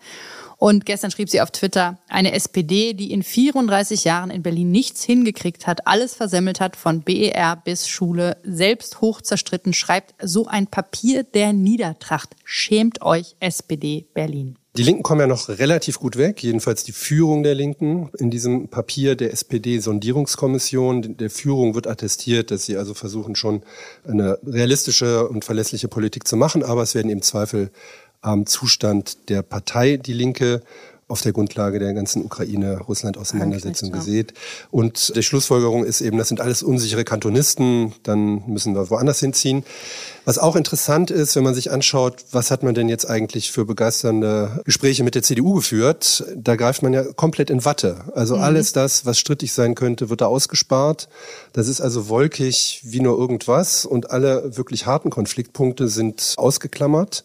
Und 0.58 0.86
gestern 0.86 1.10
schrieb 1.10 1.28
sie 1.28 1.40
auf 1.40 1.50
Twitter, 1.50 1.98
eine 2.08 2.32
SPD, 2.32 2.94
die 2.94 3.12
in 3.12 3.22
34 3.22 4.04
Jahren 4.04 4.30
in 4.30 4.42
Berlin 4.42 4.70
nichts 4.70 5.02
hingekriegt 5.04 5.66
hat, 5.66 5.86
alles 5.86 6.14
versemmelt 6.14 6.60
hat, 6.60 6.76
von 6.76 7.02
BER 7.02 7.56
bis 7.56 7.88
Schule, 7.88 8.38
selbst 8.42 9.00
hoch 9.00 9.20
zerstritten, 9.20 9.74
schreibt 9.74 10.14
so 10.22 10.46
ein 10.46 10.66
Papier 10.66 11.24
der 11.24 11.52
Niedertracht. 11.52 12.36
Schämt 12.44 13.02
euch, 13.02 13.36
SPD 13.40 14.06
Berlin. 14.14 14.56
Die 14.76 14.82
Linken 14.82 15.02
kommen 15.02 15.22
ja 15.22 15.26
noch 15.26 15.48
relativ 15.48 15.98
gut 15.98 16.18
weg, 16.18 16.42
jedenfalls 16.42 16.84
die 16.84 16.92
Führung 16.92 17.42
der 17.42 17.54
Linken. 17.54 18.10
In 18.18 18.30
diesem 18.30 18.68
Papier 18.68 19.16
der 19.16 19.32
SPD-Sondierungskommission 19.32 21.16
der 21.16 21.30
Führung 21.30 21.74
wird 21.74 21.86
attestiert, 21.86 22.50
dass 22.50 22.66
sie 22.66 22.76
also 22.76 22.92
versuchen 22.92 23.36
schon 23.36 23.62
eine 24.06 24.38
realistische 24.44 25.28
und 25.28 25.46
verlässliche 25.46 25.88
Politik 25.88 26.28
zu 26.28 26.36
machen, 26.36 26.62
aber 26.62 26.82
es 26.82 26.94
werden 26.94 27.10
im 27.10 27.22
Zweifel 27.22 27.70
am 28.26 28.44
Zustand 28.44 29.28
der 29.28 29.42
Partei 29.42 29.96
Die 29.96 30.12
Linke 30.12 30.62
auf 31.08 31.20
der 31.20 31.32
Grundlage 31.32 31.78
der 31.78 31.94
ganzen 31.94 32.24
Ukraine-Russland-Auseinandersetzung 32.24 33.92
gesehen. 33.92 34.26
Und 34.72 35.14
die 35.14 35.22
Schlussfolgerung 35.22 35.84
ist 35.84 36.00
eben, 36.00 36.18
das 36.18 36.26
sind 36.26 36.40
alles 36.40 36.64
unsichere 36.64 37.04
Kantonisten, 37.04 37.92
dann 38.02 38.42
müssen 38.48 38.74
wir 38.74 38.90
woanders 38.90 39.20
hinziehen. 39.20 39.62
Was 40.24 40.38
auch 40.38 40.56
interessant 40.56 41.12
ist, 41.12 41.36
wenn 41.36 41.44
man 41.44 41.54
sich 41.54 41.70
anschaut, 41.70 42.24
was 42.32 42.50
hat 42.50 42.64
man 42.64 42.74
denn 42.74 42.88
jetzt 42.88 43.08
eigentlich 43.08 43.52
für 43.52 43.64
begeisternde 43.64 44.62
Gespräche 44.64 45.04
mit 45.04 45.14
der 45.14 45.22
CDU 45.22 45.54
geführt, 45.54 46.24
da 46.34 46.56
greift 46.56 46.82
man 46.82 46.92
ja 46.92 47.04
komplett 47.04 47.50
in 47.50 47.64
Watte. 47.64 47.98
Also 48.12 48.38
mhm. 48.38 48.42
alles 48.42 48.72
das, 48.72 49.06
was 49.06 49.20
strittig 49.20 49.52
sein 49.52 49.76
könnte, 49.76 50.10
wird 50.10 50.22
da 50.22 50.26
ausgespart. 50.26 51.08
Das 51.52 51.68
ist 51.68 51.80
also 51.80 52.08
wolkig 52.08 52.80
wie 52.82 53.00
nur 53.00 53.16
irgendwas 53.16 53.84
und 53.84 54.10
alle 54.10 54.56
wirklich 54.56 54.86
harten 54.86 55.10
Konfliktpunkte 55.10 55.86
sind 55.86 56.34
ausgeklammert. 56.36 57.22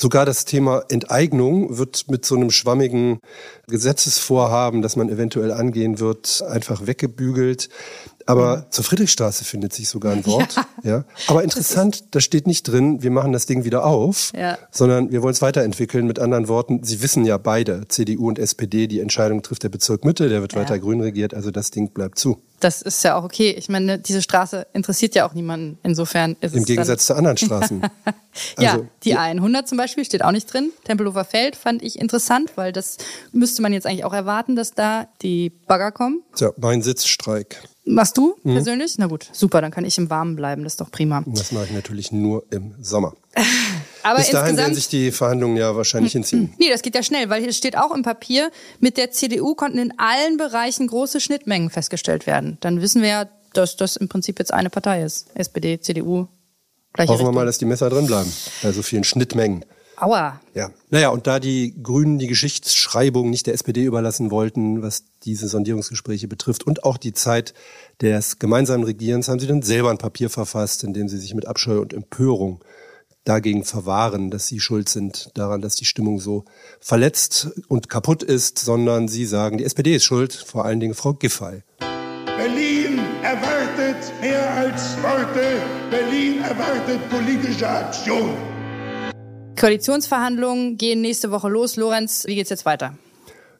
Sogar 0.00 0.24
das 0.24 0.44
Thema 0.44 0.84
Enteignung 0.90 1.76
wird 1.76 2.08
mit 2.08 2.24
so 2.24 2.36
einem 2.36 2.52
schwammigen 2.52 3.18
Gesetzesvorhaben, 3.66 4.80
das 4.80 4.94
man 4.94 5.08
eventuell 5.08 5.50
angehen 5.50 5.98
wird, 5.98 6.40
einfach 6.48 6.86
weggebügelt. 6.86 7.68
Aber 8.28 8.58
mhm. 8.58 8.62
zur 8.68 8.84
Friedrichstraße 8.84 9.42
findet 9.42 9.72
sich 9.72 9.88
sogar 9.88 10.12
ein 10.12 10.26
Wort. 10.26 10.56
Ja. 10.82 10.90
ja. 10.90 11.04
Aber 11.28 11.42
interessant, 11.42 12.14
da 12.14 12.20
steht 12.20 12.46
nicht 12.46 12.64
drin, 12.64 13.02
wir 13.02 13.10
machen 13.10 13.32
das 13.32 13.46
Ding 13.46 13.64
wieder 13.64 13.86
auf, 13.86 14.32
ja. 14.36 14.58
sondern 14.70 15.10
wir 15.10 15.22
wollen 15.22 15.32
es 15.32 15.40
weiterentwickeln. 15.40 16.06
Mit 16.06 16.18
anderen 16.18 16.46
Worten, 16.46 16.84
Sie 16.84 17.00
wissen 17.02 17.24
ja 17.24 17.38
beide, 17.38 17.88
CDU 17.88 18.28
und 18.28 18.38
SPD, 18.38 18.86
die 18.86 19.00
Entscheidung 19.00 19.42
trifft 19.42 19.62
der 19.62 19.70
Bezirk 19.70 20.04
Mitte, 20.04 20.28
der 20.28 20.42
wird 20.42 20.52
ja. 20.52 20.60
weiter 20.60 20.78
grün 20.78 21.00
regiert, 21.00 21.32
also 21.32 21.50
das 21.50 21.70
Ding 21.70 21.88
bleibt 21.90 22.18
zu. 22.18 22.42
Das 22.60 22.82
ist 22.82 23.02
ja 23.04 23.16
auch 23.16 23.24
okay. 23.24 23.54
Ich 23.56 23.68
meine, 23.68 23.98
diese 23.98 24.20
Straße 24.20 24.66
interessiert 24.72 25.14
ja 25.14 25.26
auch 25.26 25.32
niemanden. 25.32 25.78
Insofern 25.82 26.36
ist 26.40 26.54
Im 26.54 26.62
es 26.62 26.66
Gegensatz 26.66 27.06
zu 27.06 27.14
anderen 27.14 27.36
Straßen. 27.36 27.82
ja, 28.58 28.72
also, 28.72 28.86
die 29.04 29.16
A100 29.16 29.64
zum 29.66 29.78
Beispiel 29.78 30.04
steht 30.04 30.24
auch 30.24 30.32
nicht 30.32 30.52
drin. 30.52 30.72
Tempelhofer 30.84 31.24
Feld 31.24 31.56
fand 31.56 31.82
ich 31.82 31.98
interessant, 31.98 32.52
weil 32.56 32.72
das 32.72 32.96
müsste 33.32 33.62
man 33.62 33.72
jetzt 33.72 33.86
eigentlich 33.86 34.04
auch 34.04 34.12
erwarten, 34.12 34.56
dass 34.56 34.74
da 34.74 35.06
die 35.22 35.50
Bagger 35.50 35.92
kommen. 35.92 36.22
Ja, 36.38 36.50
mein 36.56 36.82
Sitzstreik. 36.82 37.62
Machst 37.88 38.18
du 38.18 38.36
mhm. 38.42 38.54
persönlich? 38.54 38.98
Na 38.98 39.06
gut, 39.06 39.28
super, 39.32 39.60
dann 39.60 39.70
kann 39.70 39.84
ich 39.84 39.96
im 39.98 40.10
Warmen 40.10 40.36
bleiben, 40.36 40.62
das 40.62 40.74
ist 40.74 40.80
doch 40.80 40.90
prima. 40.90 41.24
Das 41.26 41.52
mache 41.52 41.64
ich 41.64 41.72
natürlich 41.72 42.12
nur 42.12 42.44
im 42.50 42.74
Sommer. 42.80 43.14
Aber 44.02 44.18
Bis 44.18 44.30
dahin 44.30 44.56
werden 44.56 44.74
sich 44.74 44.88
die 44.88 45.10
Verhandlungen 45.10 45.56
ja 45.56 45.74
wahrscheinlich 45.74 46.12
hinziehen. 46.12 46.52
Nee, 46.58 46.70
das 46.70 46.82
geht 46.82 46.94
ja 46.94 47.02
schnell, 47.02 47.30
weil 47.30 47.42
hier 47.42 47.52
steht 47.52 47.76
auch 47.76 47.94
im 47.94 48.02
Papier, 48.02 48.50
mit 48.80 48.96
der 48.96 49.10
CDU 49.10 49.54
konnten 49.54 49.78
in 49.78 49.94
allen 49.98 50.36
Bereichen 50.36 50.86
große 50.86 51.20
Schnittmengen 51.20 51.70
festgestellt 51.70 52.26
werden. 52.26 52.58
Dann 52.60 52.80
wissen 52.80 53.02
wir 53.02 53.08
ja, 53.08 53.28
dass 53.54 53.76
das 53.76 53.96
im 53.96 54.08
Prinzip 54.08 54.38
jetzt 54.38 54.52
eine 54.52 54.70
Partei 54.70 55.02
ist. 55.02 55.26
SPD, 55.34 55.80
CDU, 55.80 56.28
gleiche 56.92 57.12
Hoffen 57.12 57.20
Richtung. 57.20 57.34
wir 57.34 57.40
mal, 57.40 57.46
dass 57.46 57.58
die 57.58 57.64
Messer 57.64 57.90
drin 57.90 58.06
bleiben, 58.06 58.30
bei 58.62 58.72
so 58.72 58.82
vielen 58.82 59.04
Schnittmengen. 59.04 59.64
Aua. 60.00 60.40
Ja. 60.54 60.70
Naja, 60.90 61.08
und 61.08 61.26
da 61.26 61.40
die 61.40 61.74
Grünen 61.82 62.18
die 62.18 62.28
Geschichtsschreibung 62.28 63.30
nicht 63.30 63.46
der 63.46 63.54
SPD 63.54 63.84
überlassen 63.84 64.30
wollten, 64.30 64.82
was 64.82 65.04
diese 65.24 65.48
Sondierungsgespräche 65.48 66.28
betrifft 66.28 66.66
und 66.66 66.84
auch 66.84 66.98
die 66.98 67.12
Zeit 67.12 67.52
des 68.00 68.38
gemeinsamen 68.38 68.84
Regierens, 68.84 69.28
haben 69.28 69.40
sie 69.40 69.46
dann 69.46 69.62
selber 69.62 69.90
ein 69.90 69.98
Papier 69.98 70.30
verfasst, 70.30 70.84
in 70.84 70.92
dem 70.92 71.08
sie 71.08 71.18
sich 71.18 71.34
mit 71.34 71.46
Abscheu 71.46 71.80
und 71.80 71.92
Empörung 71.92 72.64
dagegen 73.24 73.64
verwahren, 73.64 74.30
dass 74.30 74.46
sie 74.46 74.60
schuld 74.60 74.88
sind 74.88 75.30
daran, 75.34 75.60
dass 75.60 75.74
die 75.74 75.84
Stimmung 75.84 76.20
so 76.20 76.44
verletzt 76.80 77.50
und 77.68 77.90
kaputt 77.90 78.22
ist, 78.22 78.58
sondern 78.58 79.08
sie 79.08 79.26
sagen, 79.26 79.58
die 79.58 79.64
SPD 79.64 79.96
ist 79.96 80.04
schuld, 80.04 80.32
vor 80.32 80.64
allen 80.64 80.80
Dingen 80.80 80.94
Frau 80.94 81.12
Giffey. 81.12 81.62
Berlin 82.36 83.00
erwartet 83.22 84.12
mehr 84.20 84.50
als 84.54 84.96
Worte, 85.02 85.60
Berlin 85.90 86.40
erwartet 86.40 87.00
politische 87.10 87.68
Aktion. 87.68 88.57
Koalitionsverhandlungen 89.58 90.78
gehen 90.78 91.00
nächste 91.00 91.30
Woche 91.32 91.48
los. 91.48 91.76
Lorenz, 91.76 92.24
wie 92.26 92.36
geht's 92.36 92.50
jetzt 92.50 92.64
weiter? 92.64 92.94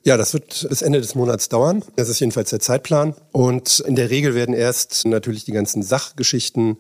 Ja, 0.08 0.16
das 0.16 0.32
wird 0.32 0.66
bis 0.70 0.80
Ende 0.80 1.02
des 1.02 1.14
Monats 1.14 1.50
dauern. 1.50 1.84
Das 1.96 2.08
ist 2.08 2.18
jedenfalls 2.18 2.48
der 2.48 2.60
Zeitplan. 2.60 3.14
Und 3.30 3.80
in 3.80 3.94
der 3.94 4.08
Regel 4.08 4.34
werden 4.34 4.54
erst 4.54 5.04
natürlich 5.04 5.44
die 5.44 5.52
ganzen 5.52 5.82
Sachgeschichten 5.82 6.78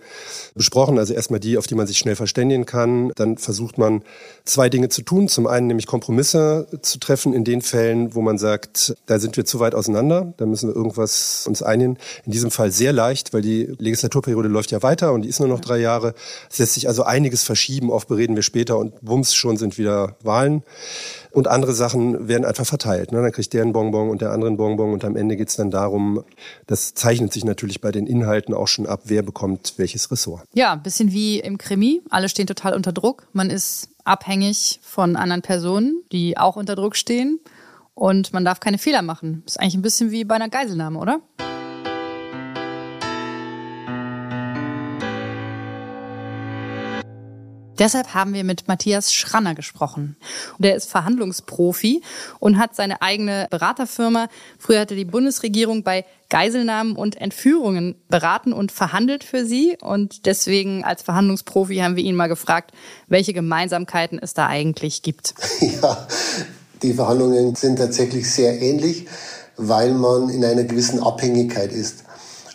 besprochen. 0.54 0.98
Also 0.98 1.12
erstmal 1.12 1.38
die, 1.38 1.58
auf 1.58 1.66
die 1.66 1.74
man 1.74 1.86
sich 1.86 1.98
schnell 1.98 2.16
verständigen 2.16 2.64
kann. 2.64 3.12
Dann 3.16 3.36
versucht 3.36 3.76
man 3.76 4.02
zwei 4.46 4.70
Dinge 4.70 4.88
zu 4.88 5.02
tun. 5.02 5.28
Zum 5.28 5.46
einen 5.46 5.66
nämlich 5.66 5.86
Kompromisse 5.86 6.68
zu 6.80 6.98
treffen 7.00 7.34
in 7.34 7.44
den 7.44 7.60
Fällen, 7.60 8.14
wo 8.14 8.22
man 8.22 8.38
sagt, 8.38 8.94
da 9.04 9.18
sind 9.18 9.36
wir 9.36 9.44
zu 9.44 9.60
weit 9.60 9.74
auseinander. 9.74 10.32
Da 10.38 10.46
müssen 10.46 10.70
wir 10.70 10.74
irgendwas 10.74 11.46
uns 11.46 11.62
einigen. 11.62 11.98
In 12.24 12.32
diesem 12.32 12.50
Fall 12.50 12.72
sehr 12.72 12.94
leicht, 12.94 13.34
weil 13.34 13.42
die 13.42 13.64
Legislaturperiode 13.78 14.48
läuft 14.48 14.70
ja 14.70 14.82
weiter 14.82 15.12
und 15.12 15.20
die 15.20 15.28
ist 15.28 15.38
nur 15.38 15.50
noch 15.50 15.60
drei 15.60 15.76
Jahre. 15.76 16.14
Es 16.50 16.60
lässt 16.60 16.72
sich 16.72 16.88
also 16.88 17.02
einiges 17.02 17.44
verschieben. 17.44 17.90
Oft 17.90 18.08
bereden 18.08 18.36
wir 18.36 18.42
später 18.42 18.78
und 18.78 18.98
bums, 19.02 19.34
schon 19.34 19.58
sind 19.58 19.76
wieder 19.76 20.16
Wahlen. 20.22 20.62
Und 21.38 21.46
andere 21.46 21.72
Sachen 21.72 22.26
werden 22.26 22.44
einfach 22.44 22.66
verteilt. 22.66 23.12
Ne? 23.12 23.22
Dann 23.22 23.30
kriegt 23.30 23.52
der 23.52 23.62
einen 23.62 23.72
Bonbon 23.72 24.10
und 24.10 24.20
der 24.20 24.32
andere 24.32 24.48
einen 24.48 24.56
Bonbon 24.56 24.92
und 24.92 25.04
am 25.04 25.14
Ende 25.14 25.36
geht 25.36 25.50
es 25.50 25.54
dann 25.54 25.70
darum, 25.70 26.24
das 26.66 26.94
zeichnet 26.94 27.32
sich 27.32 27.44
natürlich 27.44 27.80
bei 27.80 27.92
den 27.92 28.08
Inhalten 28.08 28.54
auch 28.54 28.66
schon 28.66 28.88
ab, 28.88 29.02
wer 29.04 29.22
bekommt 29.22 29.74
welches 29.76 30.10
Ressort. 30.10 30.42
Ja, 30.52 30.72
ein 30.72 30.82
bisschen 30.82 31.12
wie 31.12 31.38
im 31.38 31.56
Krimi. 31.56 32.02
Alle 32.10 32.28
stehen 32.28 32.48
total 32.48 32.74
unter 32.74 32.90
Druck. 32.90 33.28
Man 33.34 33.50
ist 33.50 33.88
abhängig 34.02 34.80
von 34.82 35.14
anderen 35.14 35.42
Personen, 35.42 36.02
die 36.10 36.36
auch 36.36 36.56
unter 36.56 36.74
Druck 36.74 36.96
stehen. 36.96 37.38
Und 37.94 38.32
man 38.32 38.44
darf 38.44 38.58
keine 38.58 38.78
Fehler 38.78 39.02
machen. 39.02 39.44
Ist 39.46 39.60
eigentlich 39.60 39.76
ein 39.76 39.82
bisschen 39.82 40.10
wie 40.10 40.24
bei 40.24 40.34
einer 40.34 40.48
Geiselnahme, 40.48 40.98
oder? 40.98 41.20
Deshalb 47.78 48.14
haben 48.14 48.34
wir 48.34 48.44
mit 48.44 48.66
Matthias 48.66 49.12
Schranner 49.12 49.54
gesprochen. 49.54 50.16
Der 50.58 50.74
ist 50.74 50.90
Verhandlungsprofi 50.90 52.02
und 52.40 52.58
hat 52.58 52.74
seine 52.74 53.02
eigene 53.02 53.46
Beraterfirma. 53.50 54.28
Früher 54.58 54.80
hatte 54.80 54.96
die 54.96 55.04
Bundesregierung 55.04 55.84
bei 55.84 56.04
Geiselnahmen 56.28 56.96
und 56.96 57.20
Entführungen 57.20 57.94
beraten 58.08 58.52
und 58.52 58.72
verhandelt 58.72 59.24
für 59.24 59.46
sie. 59.46 59.78
Und 59.80 60.26
deswegen 60.26 60.84
als 60.84 61.02
Verhandlungsprofi 61.02 61.76
haben 61.76 61.96
wir 61.96 62.04
ihn 62.04 62.16
mal 62.16 62.26
gefragt, 62.26 62.72
welche 63.06 63.32
Gemeinsamkeiten 63.32 64.18
es 64.20 64.34
da 64.34 64.46
eigentlich 64.46 65.02
gibt. 65.02 65.34
Ja, 65.82 66.06
die 66.82 66.94
Verhandlungen 66.94 67.54
sind 67.54 67.76
tatsächlich 67.76 68.30
sehr 68.30 68.60
ähnlich, 68.60 69.06
weil 69.56 69.92
man 69.92 70.28
in 70.30 70.44
einer 70.44 70.64
gewissen 70.64 71.02
Abhängigkeit 71.02 71.72
ist. 71.72 72.04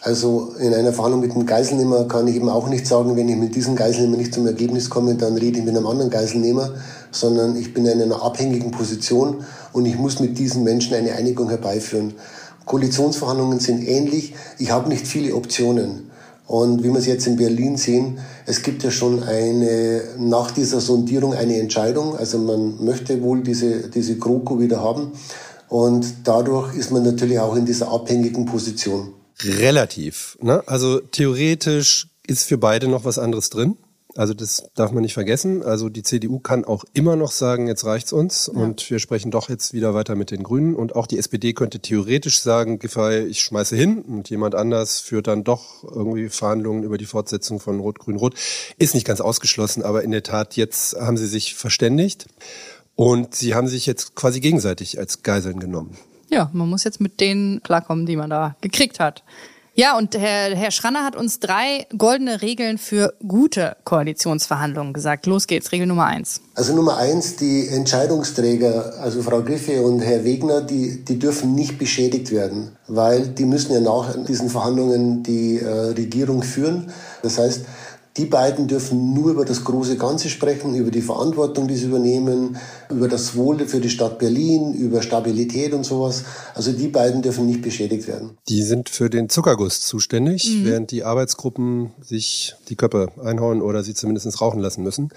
Also 0.05 0.53
in 0.59 0.73
einer 0.73 0.91
Verhandlung 0.91 1.21
mit 1.21 1.31
einem 1.31 1.45
Geiselnehmer 1.45 2.09
kann 2.09 2.27
ich 2.27 2.35
eben 2.35 2.49
auch 2.49 2.67
nicht 2.67 2.85
sagen, 2.85 3.15
wenn 3.15 3.29
ich 3.29 3.37
mit 3.37 3.55
diesem 3.55 3.77
Geiselnehmer 3.77 4.17
nicht 4.17 4.33
zum 4.33 4.45
Ergebnis 4.45 4.89
komme, 4.89 5.15
dann 5.15 5.37
rede 5.37 5.59
ich 5.59 5.63
mit 5.63 5.77
einem 5.77 5.87
anderen 5.87 6.09
Geiselnehmer, 6.09 6.71
sondern 7.09 7.55
ich 7.55 7.73
bin 7.73 7.85
in 7.85 8.01
einer 8.01 8.21
abhängigen 8.21 8.71
Position 8.71 9.45
und 9.71 9.85
ich 9.85 9.97
muss 9.97 10.19
mit 10.19 10.37
diesen 10.37 10.65
Menschen 10.65 10.93
eine 10.93 11.13
Einigung 11.13 11.47
herbeiführen. 11.47 12.15
Koalitionsverhandlungen 12.65 13.61
sind 13.61 13.87
ähnlich. 13.87 14.35
Ich 14.59 14.71
habe 14.71 14.89
nicht 14.89 15.07
viele 15.07 15.35
Optionen. 15.35 16.11
Und 16.47 16.83
wie 16.83 16.89
wir 16.89 16.99
es 16.99 17.05
jetzt 17.05 17.25
in 17.25 17.37
Berlin 17.37 17.77
sehen, 17.77 18.19
es 18.45 18.61
gibt 18.61 18.83
ja 18.83 18.91
schon 18.91 19.23
eine, 19.23 20.01
nach 20.19 20.51
dieser 20.51 20.81
Sondierung 20.81 21.33
eine 21.33 21.61
Entscheidung. 21.61 22.17
Also 22.17 22.39
man 22.39 22.83
möchte 22.83 23.23
wohl 23.23 23.41
diese, 23.41 23.87
diese 23.87 24.17
GroKo 24.17 24.59
wieder 24.59 24.81
haben. 24.81 25.13
Und 25.69 26.05
dadurch 26.25 26.75
ist 26.75 26.91
man 26.91 27.03
natürlich 27.03 27.39
auch 27.39 27.55
in 27.55 27.65
dieser 27.65 27.89
abhängigen 27.89 28.45
Position. 28.45 29.13
Relativ. 29.41 30.37
Ne? 30.41 30.63
Also 30.67 30.99
theoretisch 30.99 32.07
ist 32.27 32.47
für 32.47 32.57
beide 32.57 32.87
noch 32.87 33.05
was 33.05 33.19
anderes 33.19 33.49
drin. 33.49 33.77
Also 34.15 34.33
das 34.35 34.69
darf 34.75 34.91
man 34.91 35.01
nicht 35.01 35.15
vergessen. 35.15 35.63
Also 35.63 35.89
die 35.89 36.03
CDU 36.03 36.39
kann 36.39 36.65
auch 36.65 36.83
immer 36.93 37.15
noch 37.15 37.31
sagen, 37.31 37.67
jetzt 37.67 37.83
reicht's 37.83 38.13
uns 38.13 38.49
ja. 38.53 38.61
und 38.61 38.89
wir 38.89 38.99
sprechen 38.99 39.31
doch 39.31 39.49
jetzt 39.49 39.73
wieder 39.73 39.93
weiter 39.95 40.15
mit 40.15 40.29
den 40.29 40.43
Grünen. 40.43 40.75
Und 40.75 40.95
auch 40.95 41.07
die 41.07 41.17
SPD 41.17 41.53
könnte 41.53 41.79
theoretisch 41.79 42.39
sagen, 42.39 42.77
Giffey, 42.77 43.25
ich 43.25 43.41
schmeiße 43.41 43.75
hin 43.75 44.03
und 44.03 44.29
jemand 44.29 44.53
anders 44.55 44.99
führt 44.99 45.27
dann 45.27 45.43
doch 45.43 45.83
irgendwie 45.83 46.29
Verhandlungen 46.29 46.83
über 46.83 46.97
die 46.97 47.05
Fortsetzung 47.05 47.59
von 47.59 47.79
Rot-Grün-Rot. 47.79 48.35
Ist 48.77 48.93
nicht 48.93 49.07
ganz 49.07 49.19
ausgeschlossen, 49.19 49.81
aber 49.81 50.03
in 50.03 50.11
der 50.11 50.23
Tat, 50.23 50.55
jetzt 50.57 50.95
haben 50.95 51.17
sie 51.17 51.27
sich 51.27 51.55
verständigt 51.55 52.27
und 52.95 53.33
sie 53.33 53.55
haben 53.55 53.67
sich 53.67 53.87
jetzt 53.87 54.13
quasi 54.13 54.39
gegenseitig 54.39 54.99
als 54.99 55.23
Geiseln 55.23 55.59
genommen. 55.59 55.97
Ja, 56.33 56.49
man 56.51 56.69
muss 56.69 56.83
jetzt 56.83 56.99
mit 56.99 57.19
denen 57.19 57.61
klarkommen, 57.61 58.05
die 58.05 58.15
man 58.15 58.29
da 58.29 58.55
gekriegt 58.61 58.99
hat. 58.99 59.23
Ja, 59.75 59.97
und 59.97 60.15
Herr, 60.15 60.55
Herr 60.55 60.69
Schranner 60.69 61.03
hat 61.03 61.15
uns 61.15 61.39
drei 61.39 61.87
goldene 61.97 62.43
Regeln 62.43 62.77
für 62.77 63.15
gute 63.27 63.75
Koalitionsverhandlungen 63.85 64.93
gesagt. 64.93 65.25
Los 65.25 65.47
geht's, 65.47 65.71
Regel 65.71 65.87
Nummer 65.87 66.05
eins. 66.05 66.41
Also 66.53 66.75
Nummer 66.75 66.97
eins, 66.97 67.37
die 67.37 67.67
Entscheidungsträger, 67.69 68.99
also 69.01 69.23
Frau 69.23 69.41
Griffe 69.41 69.81
und 69.81 70.01
Herr 70.01 70.23
Wegner, 70.23 70.61
die, 70.61 71.03
die 71.03 71.17
dürfen 71.17 71.55
nicht 71.55 71.79
beschädigt 71.79 72.29
werden, 72.29 72.77
weil 72.87 73.27
die 73.29 73.45
müssen 73.45 73.73
ja 73.73 73.79
nach 73.79 74.15
diesen 74.27 74.51
Verhandlungen 74.51 75.23
die 75.23 75.57
äh, 75.57 75.67
Regierung 75.67 76.43
führen. 76.43 76.91
Das 77.23 77.39
heißt, 77.39 77.61
die 78.17 78.25
beiden 78.25 78.67
dürfen 78.67 79.13
nur 79.13 79.31
über 79.31 79.45
das 79.45 79.63
große 79.63 79.97
Ganze 79.97 80.29
sprechen, 80.29 80.75
über 80.75 80.91
die 80.91 81.01
Verantwortung, 81.01 81.67
die 81.67 81.75
sie 81.75 81.85
übernehmen, 81.85 82.57
über 82.89 83.07
das 83.07 83.35
Wohl 83.35 83.59
für 83.67 83.79
die 83.79 83.89
Stadt 83.89 84.19
Berlin, 84.19 84.73
über 84.73 85.01
Stabilität 85.01 85.73
und 85.73 85.83
sowas. 85.83 86.23
Also 86.53 86.71
die 86.71 86.89
beiden 86.89 87.23
dürfen 87.23 87.47
nicht 87.47 87.61
beschädigt 87.61 88.07
werden. 88.07 88.37
Die 88.47 88.61
sind 88.61 88.89
für 88.89 89.09
den 89.09 89.29
Zuckerguss 89.29 89.81
zuständig, 89.81 90.47
mhm. 90.47 90.65
während 90.65 90.91
die 90.91 91.03
Arbeitsgruppen 91.03 91.91
sich 92.01 92.55
die 92.69 92.75
Köpfe 92.75 93.09
einhauen 93.23 93.61
oder 93.61 93.83
sie 93.83 93.95
zumindest 93.95 94.39
rauchen 94.39 94.59
lassen 94.59 94.83
müssen. 94.83 95.09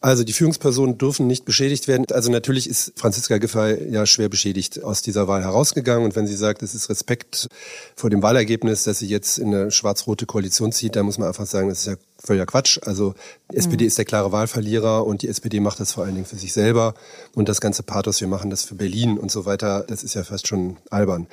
Also 0.00 0.24
die 0.24 0.32
Führungspersonen 0.32 0.98
dürfen 0.98 1.26
nicht 1.26 1.44
beschädigt 1.44 1.88
werden. 1.88 2.06
Also 2.12 2.30
natürlich 2.30 2.68
ist 2.68 2.92
Franziska 2.96 3.38
Giffey 3.38 3.90
ja 3.90 4.04
schwer 4.04 4.28
beschädigt 4.28 4.84
aus 4.84 5.02
dieser 5.02 5.26
Wahl 5.26 5.42
herausgegangen. 5.42 6.04
Und 6.04 6.14
wenn 6.14 6.26
sie 6.26 6.36
sagt, 6.36 6.62
es 6.62 6.74
ist 6.74 6.90
Respekt 6.90 7.48
vor 7.96 8.10
dem 8.10 8.22
Wahlergebnis, 8.22 8.84
dass 8.84 8.98
sie 8.98 9.08
jetzt 9.08 9.38
in 9.38 9.54
eine 9.54 9.70
schwarz-rote 9.70 10.26
Koalition 10.26 10.70
zieht, 10.70 10.96
dann 10.96 11.06
muss 11.06 11.18
man 11.18 11.28
einfach 11.28 11.46
sagen, 11.46 11.68
das 11.68 11.80
ist 11.80 11.86
ja 11.86 11.96
völliger 12.26 12.46
Quatsch. 12.46 12.78
Also 12.84 13.14
die 13.50 13.56
SPD 13.56 13.84
mhm. 13.84 13.88
ist 13.88 13.98
der 13.98 14.04
klare 14.04 14.32
Wahlverlierer 14.32 15.06
und 15.06 15.22
die 15.22 15.28
SPD 15.28 15.60
macht 15.60 15.80
das 15.80 15.92
vor 15.92 16.04
allen 16.04 16.14
Dingen 16.14 16.26
für 16.26 16.36
sich 16.36 16.52
selber. 16.52 16.94
Und 17.34 17.48
das 17.48 17.60
ganze 17.60 17.82
Pathos, 17.82 18.20
wir 18.20 18.28
machen 18.28 18.50
das 18.50 18.64
für 18.64 18.74
Berlin 18.74 19.18
und 19.18 19.30
so 19.30 19.46
weiter, 19.46 19.84
das 19.86 20.02
ist 20.02 20.14
ja 20.14 20.24
fast 20.24 20.48
schon 20.48 20.76
albern. 20.90 21.26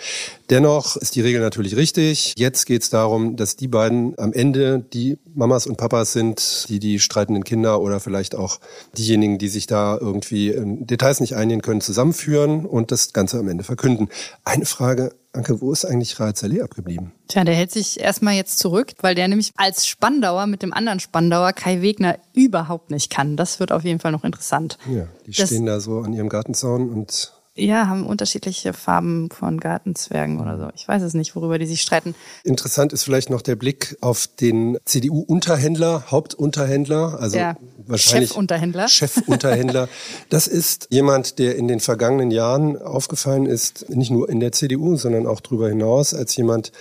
Dennoch 0.50 0.96
ist 0.96 1.16
die 1.16 1.22
Regel 1.22 1.42
natürlich 1.42 1.76
richtig. 1.76 2.34
Jetzt 2.38 2.66
geht 2.66 2.84
es 2.84 2.90
darum, 2.90 3.36
dass 3.36 3.56
die 3.56 3.68
beiden 3.68 4.18
am 4.20 4.34
Ende 4.34 4.80
die 4.94 5.18
Mamas 5.34 5.68
und 5.68 5.78
Papas 5.78 6.14
sind, 6.14 6.66
die 6.70 6.80
die 6.80 7.00
streitenden 7.00 7.44
Kinder 7.44 7.82
oder 7.82 8.00
vielleicht 8.00 8.36
auch 8.36 8.60
diejenigen, 8.98 9.38
die 9.38 9.50
sich 9.50 9.68
da 9.68 9.98
irgendwie 10.00 10.50
in 10.50 10.86
Details 10.86 11.20
nicht 11.20 11.36
einigen 11.36 11.62
können, 11.62 11.82
zusammenführen 11.82 12.66
und 12.66 12.92
das 12.92 13.14
Ganze 13.14 13.40
am 13.40 13.48
Ende 13.48 13.64
verkünden. 13.64 14.10
Eine 14.44 14.66
Frage 14.66 15.12
Anke, 15.34 15.62
wo 15.62 15.72
ist 15.72 15.84
eigentlich 15.84 16.20
Raed 16.20 16.38
Saleh 16.38 16.62
abgeblieben? 16.62 17.12
Tja, 17.28 17.44
der 17.44 17.56
hält 17.56 17.72
sich 17.72 18.00
erstmal 18.00 18.36
jetzt 18.36 18.60
zurück, 18.60 18.94
weil 19.02 19.16
der 19.16 19.28
nämlich 19.28 19.52
als 19.58 19.88
Spandauer 19.88 20.46
mit 20.46 20.62
dem 20.62 20.74
anderen 20.74 21.00
Spandauer 21.00 21.54
Kai 21.54 21.82
Wegner 21.82 22.20
überhaupt 22.34 22.92
nicht 22.92 23.10
kann. 23.10 23.36
Das 23.36 23.60
wird 23.60 23.72
auf 23.72 23.84
jeden 23.84 24.00
Fall 24.00 24.12
noch 24.12 24.24
interessant. 24.24 24.78
Ja, 24.88 25.08
die 25.26 25.32
das 25.32 25.48
stehen 25.48 25.66
da 25.66 25.80
so 25.80 26.00
an 26.02 26.14
ihrem 26.14 26.30
Gartenzaun 26.30 26.90
und 26.92 27.34
ja, 27.56 27.88
haben 27.88 28.08
unterschiedliche 28.08 28.74
Farben 28.74 29.30
von 29.30 29.60
Gartenzwergen 29.60 30.40
oder 30.42 30.58
so. 30.58 30.70
Ich 30.76 30.88
weiß 30.88 31.04
es 31.04 31.14
nicht, 31.14 31.36
worüber 31.36 31.60
die 31.60 31.68
sich 31.68 31.82
streiten. 31.82 32.16
Interessant 32.44 32.94
ist 32.94 33.04
vielleicht 33.04 33.30
noch 33.30 33.44
der 33.44 33.56
Blick 33.56 33.96
auf 34.02 34.28
den 34.28 34.78
CDU-Unterhändler, 34.86 36.06
Hauptunterhändler, 36.10 37.20
also 37.20 37.38
ja, 37.38 37.56
wahrscheinlich 37.86 38.30
Chefunterhändler. 38.30 38.88
Chefunterhändler. 38.88 39.88
Das 40.30 40.48
ist 40.48 40.88
jemand, 40.90 41.38
der 41.38 41.56
in 41.56 41.68
den 41.68 41.80
vergangenen 41.80 42.32
Jahren 42.32 42.82
aufgefallen 42.82 43.46
ist, 43.46 43.90
nicht 43.90 44.10
nur 44.10 44.30
in 44.30 44.40
der 44.40 44.52
CDU, 44.52 44.96
sondern 44.96 45.28
auch 45.28 45.40
darüber 45.40 45.70
hinaus, 45.70 46.14
als 46.14 46.36
jemand, 46.36 46.72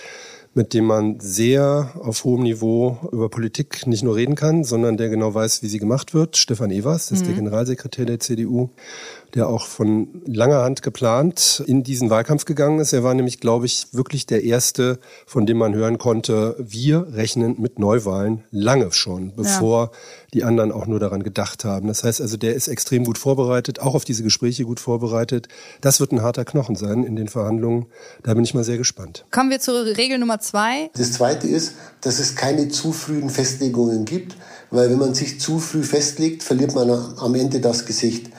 mit 0.55 0.75
dem 0.75 0.85
man 0.85 1.19
sehr 1.21 1.93
auf 2.01 2.25
hohem 2.25 2.43
Niveau 2.43 2.99
über 3.11 3.29
Politik 3.29 3.87
nicht 3.87 4.03
nur 4.03 4.17
reden 4.17 4.35
kann, 4.35 4.65
sondern 4.65 4.97
der 4.97 5.09
genau 5.09 5.35
weiß, 5.35 5.63
wie 5.63 5.69
sie 5.69 5.79
gemacht 5.79 6.15
wird. 6.15 6.37
Stefan 6.37 6.71
Evers, 6.71 7.09
das 7.09 7.19
ist 7.19 7.25
mhm. 7.25 7.29
der 7.29 7.37
Generalsekretär 7.37 8.05
der 8.05 8.21
CDU 8.21 8.71
der 9.35 9.49
auch 9.49 9.67
von 9.67 10.23
langer 10.27 10.63
Hand 10.63 10.83
geplant 10.83 11.63
in 11.67 11.83
diesen 11.83 12.11
Wahlkampf 12.11 12.45
gegangen 12.45 12.81
ist. 12.81 12.93
Er 12.93 13.03
war 13.03 13.15
nämlich, 13.15 13.41
glaube 13.41 13.67
ich, 13.67 13.87
wirklich 13.93 14.27
der 14.27 14.45
Erste, 14.45 14.99
von 15.27 15.47
dem 15.47 15.57
man 15.57 15.75
hören 15.75 15.97
konnte, 15.99 16.55
wir 16.59 17.07
rechnen 17.15 17.57
mit 17.59 17.79
Neuwahlen 17.79 18.45
lange 18.51 18.93
schon, 18.93 19.35
bevor 19.35 19.85
ja. 19.85 19.91
die 20.35 20.45
anderen 20.45 20.71
auch 20.71 20.87
nur 20.87 21.01
daran 21.01 21.23
gedacht 21.23 21.65
haben. 21.65 21.89
Das 21.89 22.05
heißt 22.05 22.21
also, 22.21 22.37
der 22.37 22.55
ist 22.55 22.69
extrem 22.69 23.05
gut 23.05 23.17
vorbereitet, 23.17 23.81
auch 23.81 23.95
auf 23.95 24.05
diese 24.05 24.23
Gespräche 24.23 24.65
gut 24.65 24.81
vorbereitet. 24.81 25.49
Das 25.81 25.99
wird 25.99 26.13
ein 26.13 26.23
harter 26.23 26.45
Knochen 26.45 26.77
sein 26.77 27.05
in 27.05 27.17
den 27.17 27.29
Verhandlungen. 27.29 27.87
Da 28.23 28.35
bin 28.35 28.45
ich 28.45 28.53
mal 28.53 28.65
sehr 28.65 28.79
gespannt. 28.79 29.25
Kommen 29.31 29.51
wir 29.51 29.61
zur 29.61 29.85
Regel 29.85 30.19
Nummer 30.19 30.41
zwei. 30.41 30.91
Das 30.95 31.13
zweite 31.13 31.47
ist, 31.49 31.75
dass 32.03 32.19
es 32.19 32.37
keine 32.37 32.69
zu 32.69 32.93
frühen 32.93 33.31
Festlegungen 33.31 34.05
gibt, 34.05 34.37
weil 34.71 34.91
wenn 34.91 34.99
man 34.99 35.15
sich 35.15 35.41
zu 35.41 35.59
früh 35.59 35.83
festlegt, 35.83 36.43
verliert 36.43 36.75
man 36.75 36.91
am 36.91 37.35
Ende 37.35 37.61
das 37.61 37.87
Gesicht. 37.87 38.31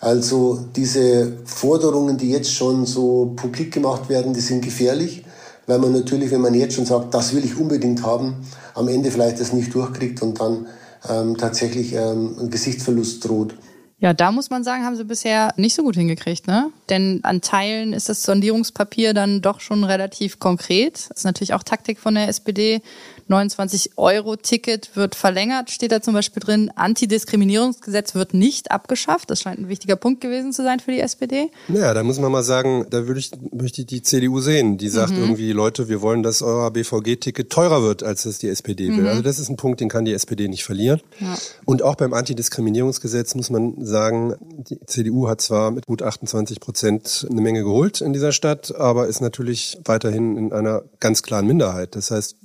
Also 0.00 0.66
diese 0.76 1.38
Forderungen, 1.44 2.16
die 2.16 2.30
jetzt 2.30 2.52
schon 2.52 2.86
so 2.86 3.32
publik 3.36 3.72
gemacht 3.72 4.08
werden, 4.08 4.32
die 4.32 4.40
sind 4.40 4.64
gefährlich, 4.64 5.24
weil 5.66 5.78
man 5.78 5.92
natürlich, 5.92 6.30
wenn 6.30 6.40
man 6.40 6.54
jetzt 6.54 6.74
schon 6.74 6.86
sagt, 6.86 7.12
das 7.14 7.34
will 7.34 7.44
ich 7.44 7.58
unbedingt 7.58 8.02
haben, 8.04 8.36
am 8.74 8.88
Ende 8.88 9.10
vielleicht 9.10 9.40
das 9.40 9.52
nicht 9.52 9.74
durchkriegt 9.74 10.22
und 10.22 10.40
dann 10.40 10.66
ähm, 11.08 11.36
tatsächlich 11.36 11.94
ähm, 11.94 12.36
ein 12.40 12.50
Gesichtsverlust 12.50 13.24
droht. 13.28 13.54
Ja, 14.00 14.14
da 14.14 14.30
muss 14.30 14.48
man 14.48 14.62
sagen, 14.62 14.84
haben 14.84 14.94
sie 14.94 15.04
bisher 15.04 15.52
nicht 15.56 15.74
so 15.74 15.82
gut 15.82 15.96
hingekriegt, 15.96 16.46
ne? 16.46 16.70
Denn 16.88 17.18
an 17.24 17.40
Teilen 17.40 17.92
ist 17.92 18.08
das 18.08 18.22
Sondierungspapier 18.22 19.12
dann 19.12 19.42
doch 19.42 19.58
schon 19.58 19.82
relativ 19.82 20.38
konkret. 20.38 20.94
Das 21.10 21.18
ist 21.18 21.24
natürlich 21.24 21.52
auch 21.52 21.64
Taktik 21.64 21.98
von 21.98 22.14
der 22.14 22.28
SPD, 22.28 22.80
29-Euro-Ticket 23.28 24.96
wird 24.96 25.14
verlängert, 25.14 25.70
steht 25.70 25.92
da 25.92 26.00
zum 26.00 26.14
Beispiel 26.14 26.42
drin. 26.42 26.70
Antidiskriminierungsgesetz 26.74 28.14
wird 28.14 28.34
nicht 28.34 28.70
abgeschafft. 28.70 29.30
Das 29.30 29.42
scheint 29.42 29.58
ein 29.60 29.68
wichtiger 29.68 29.96
Punkt 29.96 30.20
gewesen 30.20 30.52
zu 30.52 30.62
sein 30.62 30.80
für 30.80 30.90
die 30.90 31.00
SPD. 31.00 31.50
Naja, 31.68 31.94
da 31.94 32.02
muss 32.02 32.18
man 32.18 32.32
mal 32.32 32.42
sagen, 32.42 32.86
da 32.90 33.06
würde 33.06 33.20
ich, 33.20 33.30
möchte 33.52 33.82
ich 33.82 33.86
die 33.86 34.02
CDU 34.02 34.40
sehen. 34.40 34.78
Die 34.78 34.88
sagt 34.88 35.12
mhm. 35.12 35.20
irgendwie, 35.20 35.52
Leute, 35.52 35.88
wir 35.88 36.02
wollen, 36.02 36.22
dass 36.22 36.42
euer 36.42 36.70
BVG-Ticket 36.70 37.50
teurer 37.50 37.82
wird, 37.82 38.02
als 38.02 38.24
es 38.24 38.38
die 38.38 38.48
SPD 38.48 38.88
will. 38.88 39.02
Mhm. 39.02 39.08
Also 39.08 39.22
das 39.22 39.38
ist 39.38 39.48
ein 39.48 39.56
Punkt, 39.56 39.80
den 39.80 39.88
kann 39.88 40.04
die 40.04 40.12
SPD 40.12 40.48
nicht 40.48 40.64
verlieren. 40.64 41.00
Ja. 41.20 41.36
Und 41.64 41.82
auch 41.82 41.96
beim 41.96 42.14
Antidiskriminierungsgesetz 42.14 43.34
muss 43.34 43.50
man 43.50 43.84
sagen, 43.84 44.34
die 44.68 44.78
CDU 44.86 45.28
hat 45.28 45.40
zwar 45.40 45.70
mit 45.70 45.86
gut 45.86 46.02
28 46.02 46.60
Prozent 46.60 47.26
eine 47.30 47.40
Menge 47.40 47.62
geholt 47.62 48.00
in 48.00 48.12
dieser 48.12 48.32
Stadt, 48.32 48.74
aber 48.74 49.06
ist 49.06 49.20
natürlich 49.20 49.78
weiterhin 49.84 50.36
in 50.36 50.52
einer 50.52 50.82
ganz 51.00 51.22
klaren 51.22 51.46
Minderheit. 51.46 51.94
Das 51.94 52.10
heißt, 52.10 52.36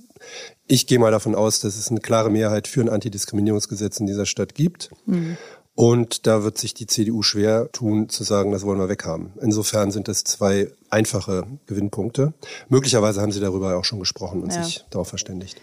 ich 0.67 0.87
gehe 0.87 0.99
mal 0.99 1.11
davon 1.11 1.35
aus, 1.35 1.59
dass 1.59 1.75
es 1.75 1.89
eine 1.89 1.99
klare 1.99 2.29
Mehrheit 2.29 2.67
für 2.67 2.81
ein 2.81 2.89
Antidiskriminierungsgesetz 2.89 3.99
in 3.99 4.07
dieser 4.07 4.25
Stadt 4.25 4.55
gibt. 4.55 4.89
Mhm. 5.05 5.37
Und 5.75 6.27
da 6.27 6.43
wird 6.43 6.59
sich 6.59 6.75
die 6.75 6.85
CDU 6.85 7.23
schwer 7.23 7.71
tun, 7.71 8.07
zu 8.07 8.23
sagen, 8.23 8.51
das 8.51 8.63
wollen 8.63 8.79
wir 8.79 8.89
weghaben. 8.89 9.33
Insofern 9.41 9.89
sind 9.89 10.07
das 10.07 10.23
zwei 10.23 10.71
einfache 10.91 11.47
Gewinnpunkte. 11.65 12.33
Möglicherweise 12.69 13.21
haben 13.21 13.31
Sie 13.31 13.39
darüber 13.39 13.75
auch 13.75 13.83
schon 13.83 13.99
gesprochen 13.99 14.43
und 14.43 14.53
ja. 14.53 14.63
sich 14.63 14.85
darauf 14.91 15.07
verständigt. 15.07 15.59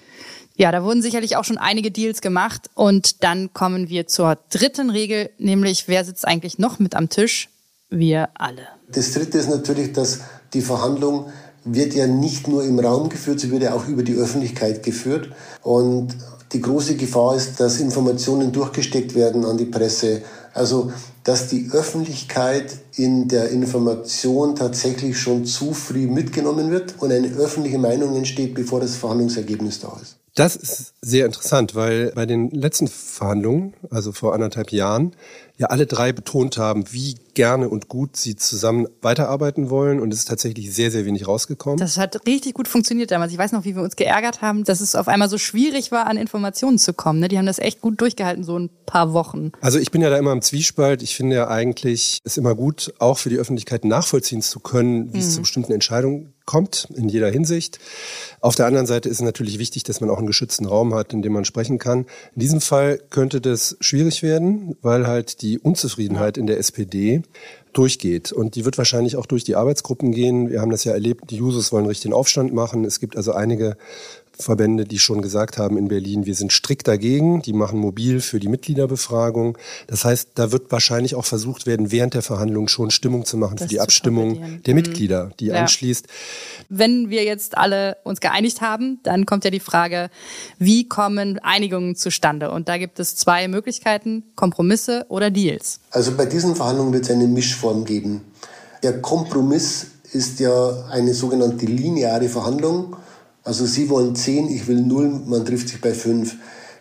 Ja, 0.56 0.72
da 0.72 0.82
wurden 0.82 1.00
sicherlich 1.00 1.36
auch 1.36 1.44
schon 1.44 1.58
einige 1.58 1.92
Deals 1.92 2.20
gemacht. 2.20 2.70
Und 2.74 3.22
dann 3.22 3.52
kommen 3.54 3.88
wir 3.88 4.08
zur 4.08 4.36
dritten 4.50 4.90
Regel, 4.90 5.30
nämlich 5.38 5.86
wer 5.86 6.04
sitzt 6.04 6.26
eigentlich 6.26 6.58
noch 6.58 6.80
mit 6.80 6.96
am 6.96 7.08
Tisch? 7.08 7.48
Wir 7.88 8.28
alle. 8.34 8.66
Das 8.88 9.12
dritte 9.12 9.38
ist 9.38 9.48
natürlich, 9.48 9.92
dass 9.92 10.20
die 10.52 10.60
Verhandlung 10.60 11.32
wird 11.64 11.94
ja 11.94 12.06
nicht 12.06 12.48
nur 12.48 12.64
im 12.64 12.78
Raum 12.78 13.08
geführt, 13.08 13.40
sie 13.40 13.50
wird 13.50 13.62
ja 13.62 13.74
auch 13.74 13.86
über 13.86 14.02
die 14.02 14.14
Öffentlichkeit 14.14 14.82
geführt. 14.82 15.30
Und 15.62 16.16
die 16.52 16.60
große 16.60 16.96
Gefahr 16.96 17.36
ist, 17.36 17.60
dass 17.60 17.80
Informationen 17.80 18.52
durchgesteckt 18.52 19.14
werden 19.14 19.44
an 19.44 19.56
die 19.56 19.66
Presse. 19.66 20.22
Also, 20.52 20.92
dass 21.22 21.48
die 21.48 21.70
Öffentlichkeit 21.72 22.78
in 22.96 23.28
der 23.28 23.50
Information 23.50 24.56
tatsächlich 24.56 25.18
schon 25.18 25.44
zu 25.44 25.74
früh 25.74 26.06
mitgenommen 26.08 26.70
wird 26.70 26.94
und 26.98 27.12
eine 27.12 27.28
öffentliche 27.28 27.78
Meinung 27.78 28.16
entsteht, 28.16 28.54
bevor 28.54 28.80
das 28.80 28.96
Verhandlungsergebnis 28.96 29.80
da 29.80 29.96
ist. 30.02 30.16
Das 30.34 30.56
ist 30.56 30.94
sehr 31.02 31.26
interessant, 31.26 31.74
weil 31.74 32.12
bei 32.14 32.24
den 32.24 32.50
letzten 32.50 32.88
Verhandlungen, 32.88 33.74
also 33.90 34.12
vor 34.12 34.32
anderthalb 34.32 34.72
Jahren, 34.72 35.12
ja 35.60 35.66
alle 35.66 35.86
drei 35.86 36.12
betont 36.12 36.56
haben, 36.56 36.90
wie 36.90 37.16
gerne 37.34 37.68
und 37.68 37.88
gut 37.88 38.16
sie 38.16 38.34
zusammen 38.34 38.88
weiterarbeiten 39.02 39.68
wollen. 39.68 40.00
Und 40.00 40.12
es 40.12 40.20
ist 40.20 40.28
tatsächlich 40.28 40.74
sehr, 40.74 40.90
sehr 40.90 41.04
wenig 41.04 41.28
rausgekommen. 41.28 41.78
Das 41.78 41.98
hat 41.98 42.26
richtig 42.26 42.54
gut 42.54 42.66
funktioniert 42.66 43.10
damals. 43.10 43.30
Ich 43.30 43.38
weiß 43.38 43.52
noch, 43.52 43.64
wie 43.64 43.76
wir 43.76 43.82
uns 43.82 43.94
geärgert 43.94 44.40
haben, 44.40 44.64
dass 44.64 44.80
es 44.80 44.94
auf 44.94 45.06
einmal 45.06 45.28
so 45.28 45.36
schwierig 45.36 45.92
war, 45.92 46.06
an 46.06 46.16
Informationen 46.16 46.78
zu 46.78 46.94
kommen. 46.94 47.20
Ne? 47.20 47.28
Die 47.28 47.36
haben 47.36 47.46
das 47.46 47.58
echt 47.58 47.82
gut 47.82 48.00
durchgehalten, 48.00 48.42
so 48.42 48.58
ein 48.58 48.70
paar 48.86 49.12
Wochen. 49.12 49.52
Also 49.60 49.78
ich 49.78 49.90
bin 49.90 50.00
ja 50.00 50.08
da 50.08 50.16
immer 50.16 50.32
im 50.32 50.40
Zwiespalt. 50.40 51.02
Ich 51.02 51.14
finde 51.14 51.36
ja 51.36 51.48
eigentlich, 51.48 52.20
es 52.24 52.32
ist 52.32 52.38
immer 52.38 52.54
gut, 52.54 52.94
auch 52.98 53.18
für 53.18 53.28
die 53.28 53.36
Öffentlichkeit 53.36 53.84
nachvollziehen 53.84 54.40
zu 54.40 54.60
können, 54.60 55.12
wie 55.12 55.18
mhm. 55.18 55.22
es 55.22 55.34
zu 55.34 55.42
bestimmten 55.42 55.72
Entscheidungen 55.72 56.32
kommt, 56.50 56.88
in 56.96 57.08
jeder 57.08 57.30
Hinsicht. 57.30 57.78
Auf 58.40 58.56
der 58.56 58.66
anderen 58.66 58.86
Seite 58.86 59.08
ist 59.08 59.18
es 59.18 59.22
natürlich 59.22 59.60
wichtig, 59.60 59.84
dass 59.84 60.00
man 60.00 60.10
auch 60.10 60.18
einen 60.18 60.26
geschützten 60.26 60.66
Raum 60.66 60.94
hat, 60.94 61.12
in 61.12 61.22
dem 61.22 61.32
man 61.32 61.44
sprechen 61.44 61.78
kann. 61.78 62.06
In 62.34 62.40
diesem 62.40 62.60
Fall 62.60 62.98
könnte 63.10 63.40
das 63.40 63.76
schwierig 63.78 64.24
werden, 64.24 64.76
weil 64.82 65.06
halt 65.06 65.42
die 65.42 65.60
Unzufriedenheit 65.60 66.36
in 66.36 66.48
der 66.48 66.58
SPD 66.58 67.22
durchgeht. 67.72 68.32
Und 68.32 68.56
die 68.56 68.64
wird 68.64 68.78
wahrscheinlich 68.78 69.14
auch 69.16 69.26
durch 69.26 69.44
die 69.44 69.54
Arbeitsgruppen 69.54 70.10
gehen. 70.10 70.50
Wir 70.50 70.60
haben 70.60 70.72
das 70.72 70.82
ja 70.82 70.92
erlebt, 70.92 71.30
die 71.30 71.36
Jusos 71.36 71.70
wollen 71.70 71.86
richtig 71.86 72.10
den 72.10 72.14
Aufstand 72.14 72.52
machen. 72.52 72.84
Es 72.84 72.98
gibt 72.98 73.16
also 73.16 73.32
einige 73.32 73.76
Verbände, 74.40 74.84
die 74.84 74.98
schon 74.98 75.22
gesagt 75.22 75.58
haben 75.58 75.76
in 75.76 75.88
Berlin, 75.88 76.26
wir 76.26 76.34
sind 76.34 76.52
strikt 76.52 76.88
dagegen, 76.88 77.42
die 77.42 77.52
machen 77.52 77.78
mobil 77.78 78.20
für 78.20 78.40
die 78.40 78.48
Mitgliederbefragung. 78.48 79.58
Das 79.86 80.04
heißt, 80.04 80.30
da 80.34 80.52
wird 80.52 80.70
wahrscheinlich 80.72 81.14
auch 81.14 81.24
versucht 81.24 81.66
werden, 81.66 81.92
während 81.92 82.14
der 82.14 82.22
Verhandlungen 82.22 82.68
schon 82.68 82.90
Stimmung 82.90 83.24
zu 83.24 83.36
machen 83.36 83.56
das 83.56 83.64
für 83.64 83.68
die 83.68 83.80
Abstimmung 83.80 84.62
der 84.64 84.74
Mitglieder, 84.74 85.30
die 85.40 85.46
ja. 85.46 85.60
anschließt. 85.60 86.06
Wenn 86.68 87.10
wir 87.10 87.24
jetzt 87.24 87.56
alle 87.56 87.96
uns 88.04 88.20
geeinigt 88.20 88.60
haben, 88.60 89.00
dann 89.02 89.26
kommt 89.26 89.44
ja 89.44 89.50
die 89.50 89.60
Frage, 89.60 90.10
wie 90.58 90.88
kommen 90.88 91.38
Einigungen 91.38 91.96
zustande? 91.96 92.50
Und 92.50 92.68
da 92.68 92.78
gibt 92.78 92.98
es 93.00 93.16
zwei 93.16 93.48
Möglichkeiten, 93.48 94.24
Kompromisse 94.34 95.06
oder 95.08 95.30
Deals. 95.30 95.80
Also 95.90 96.12
bei 96.16 96.26
diesen 96.26 96.56
Verhandlungen 96.56 96.92
wird 96.92 97.04
es 97.04 97.10
eine 97.10 97.26
Mischform 97.26 97.84
geben. 97.84 98.22
Der 98.82 99.00
Kompromiss 99.00 99.86
ist 100.12 100.40
ja 100.40 100.84
eine 100.90 101.14
sogenannte 101.14 101.66
lineare 101.66 102.28
Verhandlung. 102.28 102.96
Also 103.42 103.66
Sie 103.66 103.88
wollen 103.88 104.14
10, 104.14 104.48
ich 104.48 104.66
will 104.68 104.80
0, 104.82 105.22
man 105.26 105.44
trifft 105.44 105.68
sich 105.68 105.80
bei 105.80 105.94
5. 105.94 106.36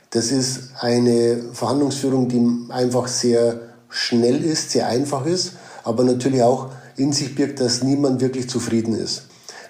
Das 0.09 0.31
ist 0.31 0.71
eine 0.79 1.43
Verhandlungsführung, 1.53 2.27
die 2.27 2.71
einfach 2.71 3.07
sehr 3.07 3.59
schnell 3.89 4.43
ist, 4.43 4.71
sehr 4.71 4.87
einfach 4.87 5.25
ist, 5.25 5.53
aber 5.83 6.03
natürlich 6.03 6.43
auch 6.43 6.69
in 6.97 7.13
sich 7.13 7.35
birgt, 7.35 7.59
dass 7.59 7.83
niemand 7.83 8.21
wirklich 8.21 8.49
zufrieden 8.49 8.95
ist. 8.95 9.23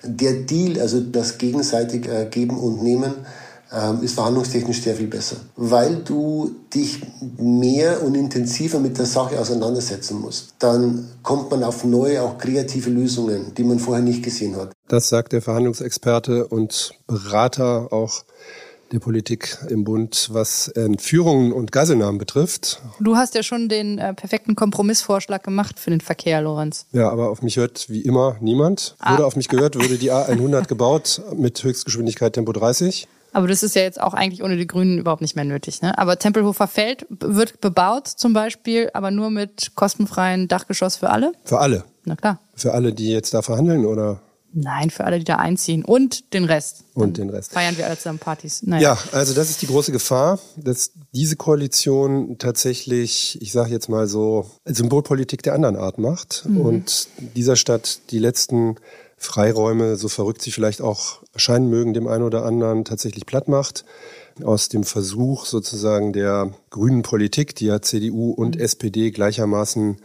Der 0.03 0.33
Deal, 0.33 0.79
also 0.79 1.01
das 1.01 1.37
gegenseitig 1.37 2.07
äh, 2.07 2.27
Geben 2.29 2.57
und 2.57 2.81
Nehmen, 2.81 3.13
ähm, 3.71 4.01
ist 4.01 4.15
verhandlungstechnisch 4.15 4.81
sehr 4.81 4.95
viel 4.95 5.07
besser, 5.07 5.37
weil 5.55 5.97
du 5.97 6.55
dich 6.73 7.01
mehr 7.37 8.03
und 8.03 8.15
intensiver 8.15 8.79
mit 8.79 8.97
der 8.97 9.05
Sache 9.05 9.39
auseinandersetzen 9.39 10.19
musst. 10.19 10.55
Dann 10.57 11.07
kommt 11.21 11.51
man 11.51 11.63
auf 11.63 11.83
neue, 11.83 12.21
auch 12.23 12.37
kreative 12.37 12.89
Lösungen, 12.89 13.53
die 13.55 13.63
man 13.63 13.77
vorher 13.77 14.03
nicht 14.03 14.23
gesehen 14.23 14.55
hat. 14.55 14.71
Das 14.89 15.07
sagt 15.07 15.33
der 15.33 15.43
Verhandlungsexperte 15.43 16.47
und 16.47 16.93
Berater 17.05 17.93
auch 17.93 18.23
der 18.91 18.97
Politik 18.97 19.59
im 19.69 19.83
Bund, 19.83 20.29
was 20.31 20.67
Entführungen 20.67 21.53
und 21.53 21.71
Geiselnahmen 21.71 22.17
betrifft. 22.17 22.81
Du 22.99 23.15
hast 23.15 23.35
ja 23.35 23.43
schon 23.43 23.69
den 23.69 23.99
äh, 23.99 24.15
perfekten 24.15 24.55
Kompromissvorschlag 24.55 25.43
gemacht 25.43 25.77
für 25.77 25.91
den 25.91 26.01
Verkehr, 26.01 26.41
Lorenz. 26.41 26.87
Ja, 26.91 27.11
aber 27.11 27.29
auf 27.29 27.43
mich 27.43 27.57
hört 27.57 27.87
wie 27.91 28.01
immer 28.01 28.37
niemand. 28.41 28.95
Ah. 28.97 29.11
Würde 29.11 29.27
auf 29.27 29.35
mich 29.35 29.47
gehört, 29.47 29.75
würde 29.75 29.99
die 29.99 30.11
A100 30.11 30.67
gebaut 30.67 31.21
mit 31.35 31.63
Höchstgeschwindigkeit 31.63 32.33
Tempo 32.33 32.51
30. 32.51 33.07
Aber 33.31 33.47
das 33.47 33.61
ist 33.61 33.75
ja 33.75 33.83
jetzt 33.83 34.01
auch 34.01 34.15
eigentlich 34.15 34.41
ohne 34.41 34.57
die 34.57 34.65
Grünen 34.65 34.97
überhaupt 34.97 35.21
nicht 35.21 35.35
mehr 35.35 35.45
nötig. 35.45 35.83
Ne? 35.83 35.95
Aber 35.99 36.17
Tempelhofer 36.17 36.67
Feld 36.67 37.05
wird 37.11 37.61
bebaut 37.61 38.07
zum 38.07 38.33
Beispiel, 38.33 38.89
aber 38.95 39.11
nur 39.11 39.29
mit 39.29 39.75
kostenfreien 39.75 40.47
Dachgeschoss 40.47 40.95
für 40.95 41.11
alle? 41.11 41.33
Für 41.45 41.59
alle. 41.59 41.83
Na 42.05 42.15
klar. 42.15 42.39
Für 42.55 42.73
alle, 42.73 42.91
die 42.91 43.11
jetzt 43.11 43.35
da 43.35 43.43
verhandeln, 43.43 43.85
oder? 43.85 44.19
Nein, 44.53 44.89
für 44.89 45.03
alle, 45.03 45.19
die 45.19 45.25
da 45.25 45.35
einziehen. 45.35 45.85
Und 45.85 46.33
den 46.33 46.45
Rest. 46.45 46.83
Und 46.93 47.17
den 47.17 47.29
Rest. 47.29 47.53
Feiern 47.53 47.77
wir 47.77 47.85
alle 47.85 47.97
zusammen 47.97 48.19
Partys. 48.19 48.63
Naja. 48.63 48.95
Ja, 48.95 49.17
also 49.17 49.33
das 49.33 49.49
ist 49.49 49.61
die 49.61 49.67
große 49.67 49.91
Gefahr, 49.91 50.39
dass 50.57 50.91
diese 51.13 51.35
Koalition 51.35 52.37
tatsächlich, 52.39 53.39
ich 53.41 53.51
sage 53.51 53.71
jetzt 53.71 53.89
mal 53.89 54.07
so, 54.07 54.49
Symbolpolitik 54.65 55.43
der 55.43 55.53
anderen 55.53 55.75
Art 55.75 55.99
macht 55.99 56.45
mhm. 56.47 56.61
und 56.61 57.07
dieser 57.35 57.55
Stadt 57.55 57.99
die 58.11 58.19
letzten 58.19 58.75
Freiräume, 59.17 59.97
so 59.97 60.07
verrückt 60.07 60.41
sie 60.41 60.51
vielleicht 60.51 60.81
auch 60.81 61.21
erscheinen 61.33 61.69
mögen, 61.69 61.93
dem 61.93 62.07
einen 62.07 62.23
oder 62.23 62.45
anderen 62.45 62.85
tatsächlich 62.85 63.25
platt 63.25 63.47
macht. 63.47 63.83
Aus 64.43 64.69
dem 64.69 64.85
Versuch 64.85 65.45
sozusagen 65.45 66.13
der 66.13 66.53
grünen 66.69 67.01
Politik, 67.01 67.55
die 67.55 67.65
ja 67.65 67.81
CDU 67.81 68.31
und 68.31 68.55
mhm. 68.55 68.61
SPD 68.61 69.11
gleichermaßen 69.11 69.97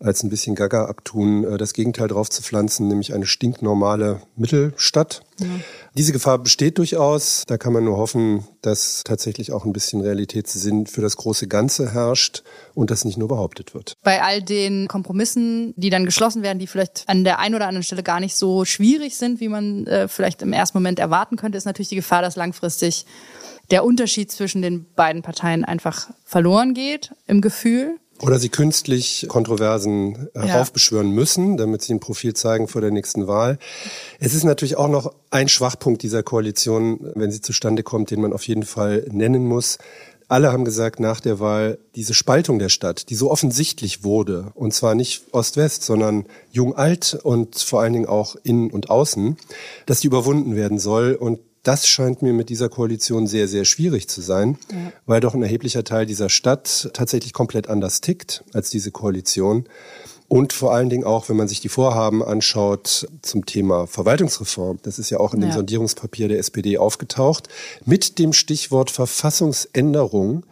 als 0.00 0.22
ein 0.22 0.30
bisschen 0.30 0.54
Gaga 0.54 0.86
abtun, 0.86 1.44
äh, 1.44 1.58
das 1.58 1.74
Gegenteil 1.74 2.08
drauf 2.08 2.30
zu 2.30 2.42
pflanzen, 2.42 2.88
nämlich 2.88 3.12
eine 3.12 3.26
stinknormale 3.26 4.22
Mittelstadt. 4.34 5.22
Ja. 5.38 5.46
Diese 5.94 6.12
Gefahr 6.12 6.38
besteht 6.38 6.78
durchaus. 6.78 7.44
Da 7.46 7.58
kann 7.58 7.74
man 7.74 7.84
nur 7.84 7.98
hoffen, 7.98 8.44
dass 8.62 9.02
tatsächlich 9.04 9.52
auch 9.52 9.64
ein 9.66 9.72
bisschen 9.72 10.00
Realitätssinn 10.00 10.86
für 10.86 11.02
das 11.02 11.16
große 11.16 11.48
Ganze 11.48 11.92
herrscht 11.92 12.42
und 12.74 12.90
das 12.90 13.04
nicht 13.04 13.18
nur 13.18 13.28
behauptet 13.28 13.74
wird. 13.74 13.94
Bei 14.02 14.22
all 14.22 14.42
den 14.42 14.88
Kompromissen, 14.88 15.74
die 15.76 15.90
dann 15.90 16.06
geschlossen 16.06 16.42
werden, 16.42 16.58
die 16.58 16.66
vielleicht 16.66 17.04
an 17.06 17.24
der 17.24 17.38
einen 17.38 17.54
oder 17.54 17.66
anderen 17.66 17.84
Stelle 17.84 18.02
gar 18.02 18.20
nicht 18.20 18.36
so 18.36 18.64
schwierig 18.64 19.16
sind, 19.16 19.40
wie 19.40 19.48
man 19.48 19.86
äh, 19.86 20.08
vielleicht 20.08 20.40
im 20.40 20.54
ersten 20.54 20.78
Moment 20.78 20.98
erwarten 20.98 21.36
könnte, 21.36 21.58
ist 21.58 21.66
natürlich 21.66 21.90
die 21.90 21.96
Gefahr, 21.96 22.22
dass 22.22 22.36
langfristig 22.36 23.04
der 23.70 23.84
Unterschied 23.84 24.32
zwischen 24.32 24.62
den 24.62 24.86
beiden 24.94 25.22
Parteien 25.22 25.64
einfach 25.64 26.10
verloren 26.24 26.74
geht 26.74 27.12
im 27.26 27.40
Gefühl. 27.40 27.98
Oder 28.22 28.38
sie 28.38 28.50
künstlich 28.50 29.26
Kontroversen 29.28 30.28
heraufbeschwören 30.34 31.08
ja. 31.08 31.14
müssen, 31.14 31.56
damit 31.56 31.82
sie 31.82 31.94
ein 31.94 32.00
Profil 32.00 32.34
zeigen 32.34 32.68
vor 32.68 32.80
der 32.80 32.90
nächsten 32.90 33.26
Wahl. 33.26 33.58
Es 34.18 34.34
ist 34.34 34.44
natürlich 34.44 34.76
auch 34.76 34.88
noch 34.88 35.14
ein 35.30 35.48
Schwachpunkt 35.48 36.02
dieser 36.02 36.22
Koalition, 36.22 37.00
wenn 37.14 37.32
sie 37.32 37.40
zustande 37.40 37.82
kommt, 37.82 38.10
den 38.10 38.20
man 38.20 38.32
auf 38.32 38.46
jeden 38.46 38.64
Fall 38.64 39.06
nennen 39.10 39.46
muss. 39.46 39.78
Alle 40.30 40.52
haben 40.52 40.64
gesagt 40.64 41.00
nach 41.00 41.18
der 41.18 41.40
Wahl, 41.40 41.78
diese 41.96 42.14
Spaltung 42.14 42.60
der 42.60 42.68
Stadt, 42.68 43.10
die 43.10 43.16
so 43.16 43.32
offensichtlich 43.32 44.04
wurde, 44.04 44.52
und 44.54 44.72
zwar 44.72 44.94
nicht 44.94 45.24
Ost-West, 45.32 45.82
sondern 45.82 46.24
jung-alt 46.52 47.18
und 47.20 47.58
vor 47.58 47.80
allen 47.80 47.94
Dingen 47.94 48.06
auch 48.06 48.36
innen 48.44 48.70
und 48.70 48.90
außen, 48.90 49.36
dass 49.86 49.98
die 50.00 50.06
überwunden 50.06 50.54
werden 50.54 50.78
soll. 50.78 51.14
Und 51.14 51.40
das 51.62 51.86
scheint 51.86 52.22
mir 52.22 52.32
mit 52.32 52.48
dieser 52.48 52.68
Koalition 52.68 53.26
sehr, 53.26 53.46
sehr 53.46 53.64
schwierig 53.64 54.08
zu 54.08 54.20
sein, 54.20 54.58
ja. 54.70 54.92
weil 55.06 55.20
doch 55.20 55.34
ein 55.34 55.42
erheblicher 55.42 55.84
Teil 55.84 56.06
dieser 56.06 56.28
Stadt 56.28 56.90
tatsächlich 56.94 57.32
komplett 57.32 57.68
anders 57.68 58.00
tickt 58.00 58.44
als 58.52 58.70
diese 58.70 58.90
Koalition. 58.90 59.66
Und 60.26 60.52
vor 60.52 60.72
allen 60.72 60.88
Dingen 60.88 61.02
auch, 61.02 61.28
wenn 61.28 61.36
man 61.36 61.48
sich 61.48 61.60
die 61.60 61.68
Vorhaben 61.68 62.22
anschaut 62.22 63.08
zum 63.20 63.46
Thema 63.46 63.88
Verwaltungsreform, 63.88 64.78
das 64.82 65.00
ist 65.00 65.10
ja 65.10 65.18
auch 65.18 65.34
in 65.34 65.42
ja. 65.42 65.48
dem 65.48 65.54
Sondierungspapier 65.54 66.28
der 66.28 66.38
SPD 66.38 66.78
aufgetaucht, 66.78 67.48
mit 67.84 68.18
dem 68.20 68.32
Stichwort 68.32 68.92
Verfassungsänderung. 68.92 70.46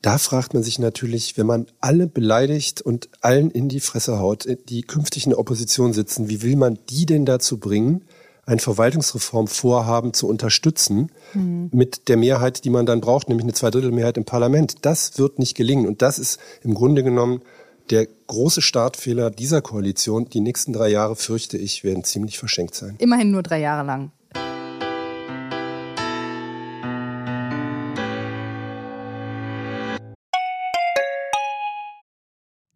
Da 0.00 0.16
fragt 0.16 0.54
man 0.54 0.62
sich 0.62 0.78
natürlich, 0.78 1.36
wenn 1.36 1.46
man 1.46 1.66
alle 1.80 2.06
beleidigt 2.06 2.80
und 2.80 3.10
allen 3.20 3.50
in 3.50 3.68
die 3.68 3.80
Fresse 3.80 4.18
haut, 4.18 4.48
die 4.70 4.80
künftig 4.80 5.24
in 5.24 5.30
der 5.30 5.38
Opposition 5.38 5.92
sitzen, 5.92 6.30
wie 6.30 6.40
will 6.40 6.56
man 6.56 6.78
die 6.88 7.04
denn 7.04 7.26
dazu 7.26 7.58
bringen, 7.58 8.04
ein 8.48 8.60
Verwaltungsreformvorhaben 8.60 10.14
zu 10.14 10.26
unterstützen 10.26 11.12
mhm. 11.34 11.68
mit 11.70 12.08
der 12.08 12.16
Mehrheit, 12.16 12.64
die 12.64 12.70
man 12.70 12.86
dann 12.86 13.02
braucht, 13.02 13.28
nämlich 13.28 13.44
eine 13.44 13.52
Zweidrittelmehrheit 13.52 14.16
im 14.16 14.24
Parlament. 14.24 14.86
Das 14.86 15.18
wird 15.18 15.38
nicht 15.38 15.54
gelingen. 15.54 15.86
Und 15.86 16.00
das 16.00 16.18
ist 16.18 16.40
im 16.62 16.72
Grunde 16.72 17.04
genommen 17.04 17.42
der 17.90 18.06
große 18.26 18.62
Startfehler 18.62 19.30
dieser 19.30 19.60
Koalition. 19.60 20.30
Die 20.30 20.40
nächsten 20.40 20.72
drei 20.72 20.88
Jahre, 20.88 21.14
fürchte 21.14 21.58
ich, 21.58 21.84
werden 21.84 22.04
ziemlich 22.04 22.38
verschenkt 22.38 22.74
sein. 22.74 22.96
Immerhin 22.98 23.30
nur 23.30 23.42
drei 23.42 23.60
Jahre 23.60 23.86
lang. 23.86 24.12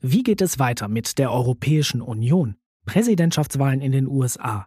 Wie 0.05 0.23
geht 0.23 0.43
es 0.43 0.59
weiter 0.59 0.89
mit 0.89 1.19
der 1.19 1.33
Europäischen 1.33 2.03
Union? 2.03 2.57
Präsidentschaftswahlen 2.85 3.81
in 3.81 3.93
den 3.93 4.09
USA, 4.09 4.67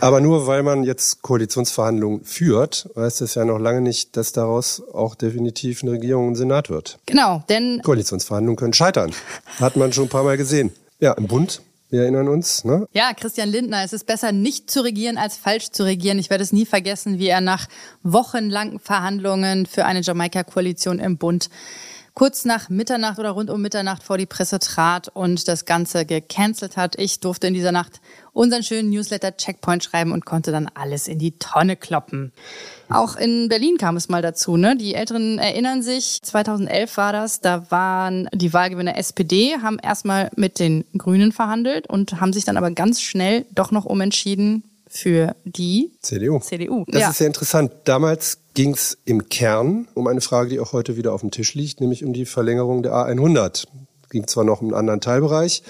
Aber 0.00 0.20
nur 0.20 0.46
weil 0.46 0.62
man 0.62 0.82
jetzt 0.82 1.20
Koalitionsverhandlungen 1.20 2.24
führt, 2.24 2.88
heißt 2.96 3.20
das 3.20 3.34
ja 3.34 3.44
noch 3.44 3.58
lange 3.58 3.82
nicht, 3.82 4.16
dass 4.16 4.32
daraus 4.32 4.82
auch 4.92 5.14
definitiv 5.14 5.82
eine 5.82 5.92
Regierung 5.92 6.28
und 6.28 6.36
Senat 6.36 6.70
wird. 6.70 6.98
Genau, 7.06 7.44
denn 7.48 7.82
Koalitionsverhandlungen 7.82 8.56
können 8.56 8.72
scheitern. 8.72 9.12
Hat 9.58 9.76
man 9.76 9.92
schon 9.92 10.04
ein 10.04 10.10
paar 10.10 10.24
Mal 10.24 10.38
gesehen. 10.38 10.72
Ja, 11.00 11.12
im 11.12 11.26
Bund 11.26 11.60
wir 11.90 12.02
erinnern 12.02 12.28
uns, 12.28 12.64
ne? 12.64 12.86
Ja, 12.92 13.12
Christian 13.14 13.48
Lindner, 13.48 13.82
es 13.84 13.92
ist 13.92 14.06
besser 14.06 14.30
nicht 14.30 14.70
zu 14.70 14.82
regieren 14.82 15.18
als 15.18 15.36
falsch 15.36 15.70
zu 15.70 15.82
regieren. 15.82 16.20
Ich 16.20 16.30
werde 16.30 16.44
es 16.44 16.52
nie 16.52 16.64
vergessen, 16.64 17.18
wie 17.18 17.26
er 17.26 17.40
nach 17.40 17.66
wochenlangen 18.04 18.78
Verhandlungen 18.78 19.66
für 19.66 19.84
eine 19.84 20.00
Jamaika-Koalition 20.00 21.00
im 21.00 21.18
Bund 21.18 21.50
kurz 22.14 22.44
nach 22.44 22.68
Mitternacht 22.68 23.18
oder 23.18 23.30
rund 23.30 23.50
um 23.50 23.60
Mitternacht 23.62 24.02
vor 24.02 24.18
die 24.18 24.26
Presse 24.26 24.58
trat 24.58 25.08
und 25.08 25.48
das 25.48 25.64
Ganze 25.64 26.04
gecancelt 26.04 26.76
hat. 26.76 26.98
Ich 26.98 27.20
durfte 27.20 27.46
in 27.46 27.54
dieser 27.54 27.72
Nacht 27.72 28.00
unseren 28.32 28.62
schönen 28.62 28.90
Newsletter 28.90 29.36
Checkpoint 29.36 29.84
schreiben 29.84 30.12
und 30.12 30.24
konnte 30.24 30.52
dann 30.52 30.68
alles 30.74 31.08
in 31.08 31.18
die 31.18 31.38
Tonne 31.38 31.76
kloppen. 31.76 32.32
Auch 32.88 33.16
in 33.16 33.48
Berlin 33.48 33.76
kam 33.78 33.96
es 33.96 34.08
mal 34.08 34.22
dazu. 34.22 34.56
Ne? 34.56 34.76
Die 34.76 34.94
Älteren 34.94 35.38
erinnern 35.38 35.82
sich, 35.82 36.20
2011 36.22 36.96
war 36.96 37.12
das, 37.12 37.40
da 37.40 37.70
waren 37.70 38.28
die 38.32 38.52
Wahlgewinner 38.52 38.96
SPD, 38.96 39.56
haben 39.62 39.78
erstmal 39.78 40.30
mit 40.36 40.58
den 40.58 40.84
Grünen 40.96 41.32
verhandelt 41.32 41.86
und 41.88 42.20
haben 42.20 42.32
sich 42.32 42.44
dann 42.44 42.56
aber 42.56 42.70
ganz 42.70 43.00
schnell 43.00 43.46
doch 43.52 43.70
noch 43.70 43.84
umentschieden 43.84 44.64
für 44.88 45.36
die 45.44 45.92
CDU. 46.02 46.40
CDU. 46.40 46.84
Das 46.88 47.00
ja. 47.00 47.10
ist 47.10 47.18
sehr 47.18 47.28
interessant. 47.28 47.72
Damals 47.84 48.39
ging 48.54 48.74
es 48.74 48.98
im 49.04 49.28
Kern 49.28 49.88
um 49.94 50.06
eine 50.06 50.20
Frage, 50.20 50.50
die 50.50 50.60
auch 50.60 50.72
heute 50.72 50.96
wieder 50.96 51.12
auf 51.12 51.20
dem 51.20 51.30
Tisch 51.30 51.54
liegt, 51.54 51.80
nämlich 51.80 52.04
um 52.04 52.12
die 52.12 52.26
Verlängerung 52.26 52.82
der 52.82 52.92
A100. 52.92 53.66
Ging 54.10 54.26
zwar 54.26 54.44
noch 54.44 54.60
um 54.60 54.68
einen 54.68 54.76
anderen 54.76 55.00
Teilbereich, 55.00 55.62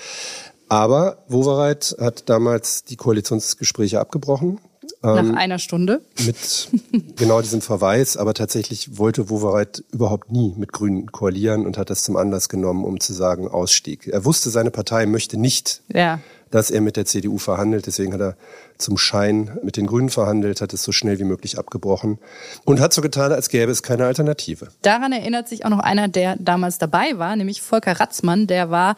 aber 0.69 1.25
Wowereit 1.29 1.97
hat 2.01 2.29
damals 2.29 2.85
die 2.85 2.97
Koalitionsgespräche 2.97 4.01
abgebrochen. 4.01 4.61
Nach 5.03 5.19
ähm, 5.19 5.35
einer 5.35 5.59
Stunde? 5.59 6.01
Mit 6.25 6.69
genau 7.17 7.43
diesem 7.43 7.61
Verweis, 7.61 8.17
aber 8.17 8.35
tatsächlich 8.35 8.99
wollte 8.99 9.31
Wowereit 9.31 9.85
überhaupt 9.93 10.33
nie 10.33 10.55
mit 10.57 10.73
Grünen 10.73 11.13
koalieren 11.13 11.67
und 11.67 11.79
hat 11.79 11.91
das 11.91 12.03
zum 12.03 12.17
Anlass 12.17 12.49
genommen, 12.49 12.85
um 12.85 13.01
zu 13.01 13.13
sagen, 13.13 13.49
Ausstieg. 13.49 14.09
Er 14.09 14.25
wusste, 14.25 14.51
seine 14.51 14.71
Partei 14.71 15.07
möchte 15.07 15.39
nicht 15.39 15.83
ja 15.93 16.21
dass 16.51 16.71
er 16.71 16.81
mit 16.81 16.97
der 16.97 17.07
CDU 17.07 17.39
verhandelt. 17.39 17.87
Deswegen 17.87 18.13
hat 18.13 18.21
er 18.21 18.37
zum 18.79 18.99
Schein 18.99 19.59
mit 19.63 19.77
den 19.77 19.87
Grünen 19.87 20.11
verhandelt, 20.11 20.61
hat 20.61 20.73
es 20.73 20.83
so 20.83 20.93
schnell 20.93 21.19
wie 21.19 21.25
möglich 21.25 21.59
abgebrochen 21.59 22.19
und 22.65 22.81
hat 22.81 22.93
so 22.93 23.03
getan, 23.03 23.33
als 23.33 23.49
gäbe 23.49 23.71
es 23.71 23.83
keine 23.83 24.07
Alternative. 24.07 24.69
Daran 24.83 25.13
erinnert 25.13 25.49
sich 25.49 25.65
auch 25.65 25.71
noch 25.71 25.79
einer, 25.79 26.09
der 26.09 26.37
damals 26.39 26.79
dabei 26.79 27.19
war, 27.19 27.37
nämlich 27.37 27.63
Volker 27.63 28.01
Ratzmann. 28.01 28.47
Der 28.47 28.71
war 28.71 28.97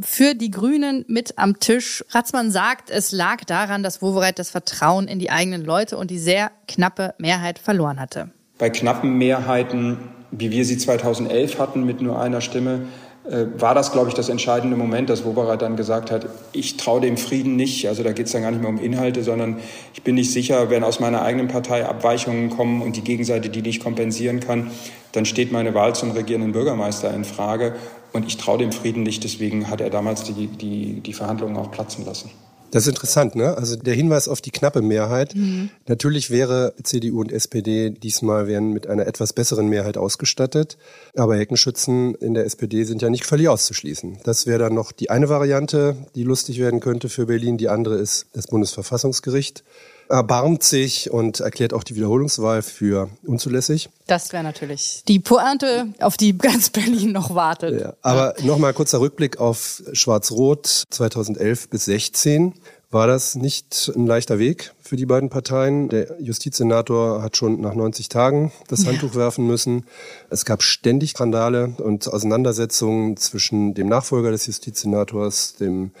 für 0.00 0.34
die 0.34 0.50
Grünen 0.50 1.04
mit 1.08 1.38
am 1.38 1.60
Tisch. 1.60 2.04
Ratzmann 2.10 2.50
sagt, 2.50 2.90
es 2.90 3.12
lag 3.12 3.44
daran, 3.44 3.82
dass 3.82 4.02
Wowereit 4.02 4.38
das 4.38 4.50
Vertrauen 4.50 5.08
in 5.08 5.18
die 5.18 5.30
eigenen 5.30 5.64
Leute 5.64 5.96
und 5.96 6.10
die 6.10 6.18
sehr 6.18 6.50
knappe 6.68 7.14
Mehrheit 7.18 7.58
verloren 7.58 8.00
hatte. 8.00 8.30
Bei 8.58 8.70
knappen 8.70 9.18
Mehrheiten, 9.18 9.98
wie 10.30 10.50
wir 10.50 10.64
sie 10.64 10.78
2011 10.78 11.58
hatten, 11.58 11.84
mit 11.84 12.00
nur 12.00 12.20
einer 12.20 12.40
Stimme, 12.40 12.86
war 13.24 13.74
das, 13.74 13.92
glaube 13.92 14.08
ich, 14.08 14.14
das 14.14 14.28
entscheidende 14.28 14.76
Moment, 14.76 15.08
dass 15.08 15.24
Wobereit 15.24 15.62
dann 15.62 15.76
gesagt 15.76 16.10
hat, 16.10 16.26
ich 16.52 16.76
traue 16.76 17.00
dem 17.00 17.16
Frieden 17.16 17.54
nicht. 17.54 17.86
Also 17.86 18.02
da 18.02 18.12
geht 18.12 18.26
es 18.26 18.32
dann 18.32 18.42
gar 18.42 18.50
nicht 18.50 18.60
mehr 18.60 18.68
um 18.68 18.80
Inhalte, 18.80 19.22
sondern 19.22 19.58
ich 19.94 20.02
bin 20.02 20.16
nicht 20.16 20.32
sicher, 20.32 20.70
wenn 20.70 20.82
aus 20.82 20.98
meiner 20.98 21.22
eigenen 21.22 21.46
Partei 21.46 21.86
Abweichungen 21.86 22.50
kommen 22.50 22.82
und 22.82 22.96
die 22.96 23.02
Gegenseite 23.02 23.48
die 23.48 23.62
nicht 23.62 23.82
kompensieren 23.82 24.40
kann, 24.40 24.72
dann 25.12 25.24
steht 25.24 25.52
meine 25.52 25.72
Wahl 25.72 25.94
zum 25.94 26.10
regierenden 26.10 26.52
Bürgermeister 26.52 27.14
in 27.14 27.24
Frage. 27.24 27.76
Und 28.12 28.26
ich 28.26 28.38
traue 28.38 28.58
dem 28.58 28.72
Frieden 28.72 29.04
nicht, 29.04 29.22
deswegen 29.22 29.70
hat 29.70 29.80
er 29.80 29.90
damals 29.90 30.24
die, 30.24 30.48
die, 30.48 31.00
die 31.00 31.12
Verhandlungen 31.12 31.56
auch 31.56 31.70
platzen 31.70 32.04
lassen. 32.04 32.30
Das 32.72 32.84
ist 32.84 32.88
interessant, 32.88 33.36
ne? 33.36 33.56
Also 33.56 33.76
der 33.76 33.94
Hinweis 33.94 34.28
auf 34.28 34.40
die 34.40 34.50
knappe 34.50 34.80
Mehrheit. 34.80 35.34
Mhm. 35.34 35.68
Natürlich 35.86 36.30
wäre 36.30 36.72
CDU 36.82 37.20
und 37.20 37.30
SPD 37.30 37.90
diesmal 37.90 38.46
wären 38.46 38.72
mit 38.72 38.86
einer 38.86 39.06
etwas 39.06 39.34
besseren 39.34 39.68
Mehrheit 39.68 39.98
ausgestattet. 39.98 40.78
Aber 41.14 41.36
Heckenschützen 41.36 42.14
in 42.14 42.32
der 42.32 42.46
SPD 42.46 42.84
sind 42.84 43.02
ja 43.02 43.10
nicht 43.10 43.26
völlig 43.26 43.50
auszuschließen. 43.50 44.20
Das 44.24 44.46
wäre 44.46 44.58
dann 44.58 44.74
noch 44.74 44.90
die 44.90 45.10
eine 45.10 45.28
Variante, 45.28 45.96
die 46.14 46.22
lustig 46.22 46.58
werden 46.58 46.80
könnte 46.80 47.10
für 47.10 47.26
Berlin. 47.26 47.58
Die 47.58 47.68
andere 47.68 47.96
ist 47.96 48.26
das 48.32 48.46
Bundesverfassungsgericht 48.46 49.64
erbarmt 50.12 50.62
sich 50.62 51.10
und 51.10 51.40
erklärt 51.40 51.72
auch 51.72 51.82
die 51.82 51.96
Wiederholungswahl 51.96 52.62
für 52.62 53.08
unzulässig. 53.24 53.88
Das 54.06 54.32
wäre 54.32 54.42
natürlich 54.42 55.02
die 55.08 55.18
Pointe, 55.18 55.88
auf 56.00 56.16
die 56.16 56.36
ganz 56.36 56.70
Berlin 56.70 57.12
noch 57.12 57.34
wartet. 57.34 57.80
Ja, 57.80 57.94
aber 58.02 58.38
ja. 58.38 58.44
nochmal 58.44 58.74
kurzer 58.74 59.00
Rückblick 59.00 59.38
auf 59.40 59.82
Schwarz-Rot 59.92 60.84
2011 60.90 61.68
bis 61.70 61.86
16 61.86 62.52
war 62.90 63.06
das 63.06 63.36
nicht 63.36 63.90
ein 63.96 64.06
leichter 64.06 64.38
Weg 64.38 64.72
für 64.82 64.96
die 64.96 65.06
beiden 65.06 65.30
Parteien. 65.30 65.88
Der 65.88 66.20
Justizsenator 66.20 67.22
hat 67.22 67.36
schon 67.36 67.60
nach 67.60 67.74
90 67.74 68.08
Tagen 68.08 68.52
das 68.68 68.86
Handtuch 68.86 69.14
werfen 69.14 69.46
müssen. 69.46 69.84
Es 70.30 70.44
gab 70.44 70.62
ständig 70.62 71.10
Skandale 71.10 71.74
und 71.78 72.08
Auseinandersetzungen 72.08 73.16
zwischen 73.16 73.74
dem 73.74 73.88
Nachfolger 73.88 74.30
des 74.30 74.46
Justizsenators, 74.46 75.54
dem 75.54 75.92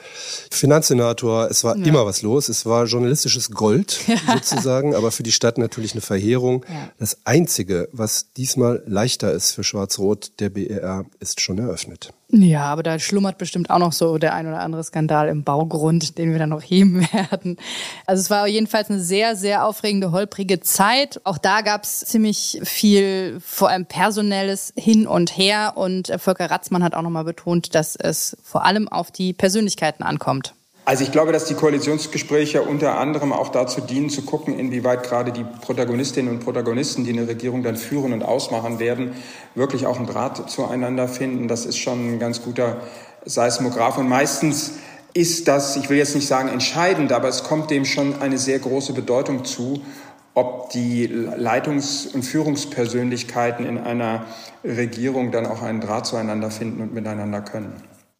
Finanzsenator. 0.50 1.48
Es 1.50 1.64
war 1.64 1.76
ja. 1.76 1.84
immer 1.84 2.04
was 2.06 2.22
los. 2.22 2.48
Es 2.48 2.66
war 2.66 2.84
journalistisches 2.86 3.50
Gold 3.50 4.00
sozusagen, 4.26 4.94
aber 4.94 5.12
für 5.12 5.22
die 5.22 5.32
Stadt 5.32 5.58
natürlich 5.58 5.92
eine 5.92 6.00
Verheerung. 6.00 6.64
Ja. 6.68 6.90
Das 6.98 7.18
Einzige, 7.24 7.88
was 7.92 8.32
diesmal 8.36 8.82
leichter 8.86 9.32
ist 9.32 9.52
für 9.52 9.64
Schwarz-Rot, 9.64 10.32
der 10.40 10.50
BER, 10.50 11.04
ist 11.20 11.40
schon 11.40 11.58
eröffnet. 11.58 12.12
Ja, 12.34 12.64
aber 12.64 12.82
da 12.82 12.98
schlummert 12.98 13.36
bestimmt 13.36 13.68
auch 13.68 13.78
noch 13.78 13.92
so 13.92 14.16
der 14.16 14.34
ein 14.34 14.46
oder 14.46 14.60
andere 14.60 14.82
Skandal 14.82 15.28
im 15.28 15.44
Baugrund, 15.44 16.16
den 16.16 16.32
wir 16.32 16.38
dann 16.38 16.48
noch 16.48 16.62
heben 16.62 17.02
werden. 17.12 17.58
Also 18.06 18.22
es 18.22 18.30
war 18.30 18.48
jedenfalls 18.72 18.90
eine 18.90 19.00
sehr, 19.00 19.36
sehr 19.36 19.66
aufregende, 19.66 20.12
holprige 20.12 20.60
Zeit. 20.60 21.20
Auch 21.24 21.36
da 21.36 21.60
gab 21.60 21.84
es 21.84 22.00
ziemlich 22.00 22.58
viel, 22.64 23.38
vor 23.44 23.68
allem 23.68 23.84
personelles 23.84 24.72
Hin 24.76 25.06
und 25.06 25.36
Her. 25.36 25.74
Und 25.74 26.10
Volker 26.16 26.50
Ratzmann 26.50 26.82
hat 26.82 26.94
auch 26.94 27.02
nochmal 27.02 27.24
betont, 27.24 27.74
dass 27.74 27.96
es 27.96 28.34
vor 28.42 28.64
allem 28.64 28.88
auf 28.88 29.10
die 29.10 29.34
Persönlichkeiten 29.34 30.02
ankommt. 30.02 30.54
Also 30.86 31.04
ich 31.04 31.12
glaube, 31.12 31.32
dass 31.32 31.44
die 31.44 31.54
Koalitionsgespräche 31.54 32.62
unter 32.62 32.98
anderem 32.98 33.32
auch 33.32 33.50
dazu 33.50 33.82
dienen, 33.82 34.08
zu 34.08 34.22
gucken, 34.22 34.58
inwieweit 34.58 35.02
gerade 35.02 35.32
die 35.32 35.44
Protagonistinnen 35.44 36.32
und 36.32 36.40
Protagonisten, 36.40 37.04
die 37.04 37.10
eine 37.10 37.28
Regierung 37.28 37.62
dann 37.62 37.76
führen 37.76 38.14
und 38.14 38.22
ausmachen 38.22 38.78
werden, 38.78 39.12
wirklich 39.54 39.86
auch 39.86 39.98
einen 39.98 40.06
Draht 40.06 40.50
zueinander 40.50 41.08
finden. 41.08 41.46
Das 41.46 41.66
ist 41.66 41.76
schon 41.76 42.14
ein 42.14 42.18
ganz 42.18 42.42
guter 42.42 42.80
Seismograph. 43.26 43.98
Und 43.98 44.08
meistens 44.08 44.72
ist 45.14 45.48
das, 45.48 45.76
ich 45.76 45.90
will 45.90 45.98
jetzt 45.98 46.14
nicht 46.14 46.26
sagen 46.26 46.48
entscheidend, 46.48 47.12
aber 47.12 47.28
es 47.28 47.44
kommt 47.44 47.70
dem 47.70 47.84
schon 47.84 48.20
eine 48.20 48.38
sehr 48.38 48.58
große 48.58 48.92
Bedeutung 48.92 49.44
zu, 49.44 49.82
ob 50.34 50.70
die 50.70 51.06
Leitungs- 51.06 52.06
und 52.06 52.22
Führungspersönlichkeiten 52.22 53.66
in 53.66 53.78
einer 53.78 54.24
Regierung 54.64 55.30
dann 55.30 55.46
auch 55.46 55.62
einen 55.62 55.80
Draht 55.80 56.06
zueinander 56.06 56.50
finden 56.50 56.80
und 56.80 56.94
miteinander 56.94 57.42
können. 57.42 57.74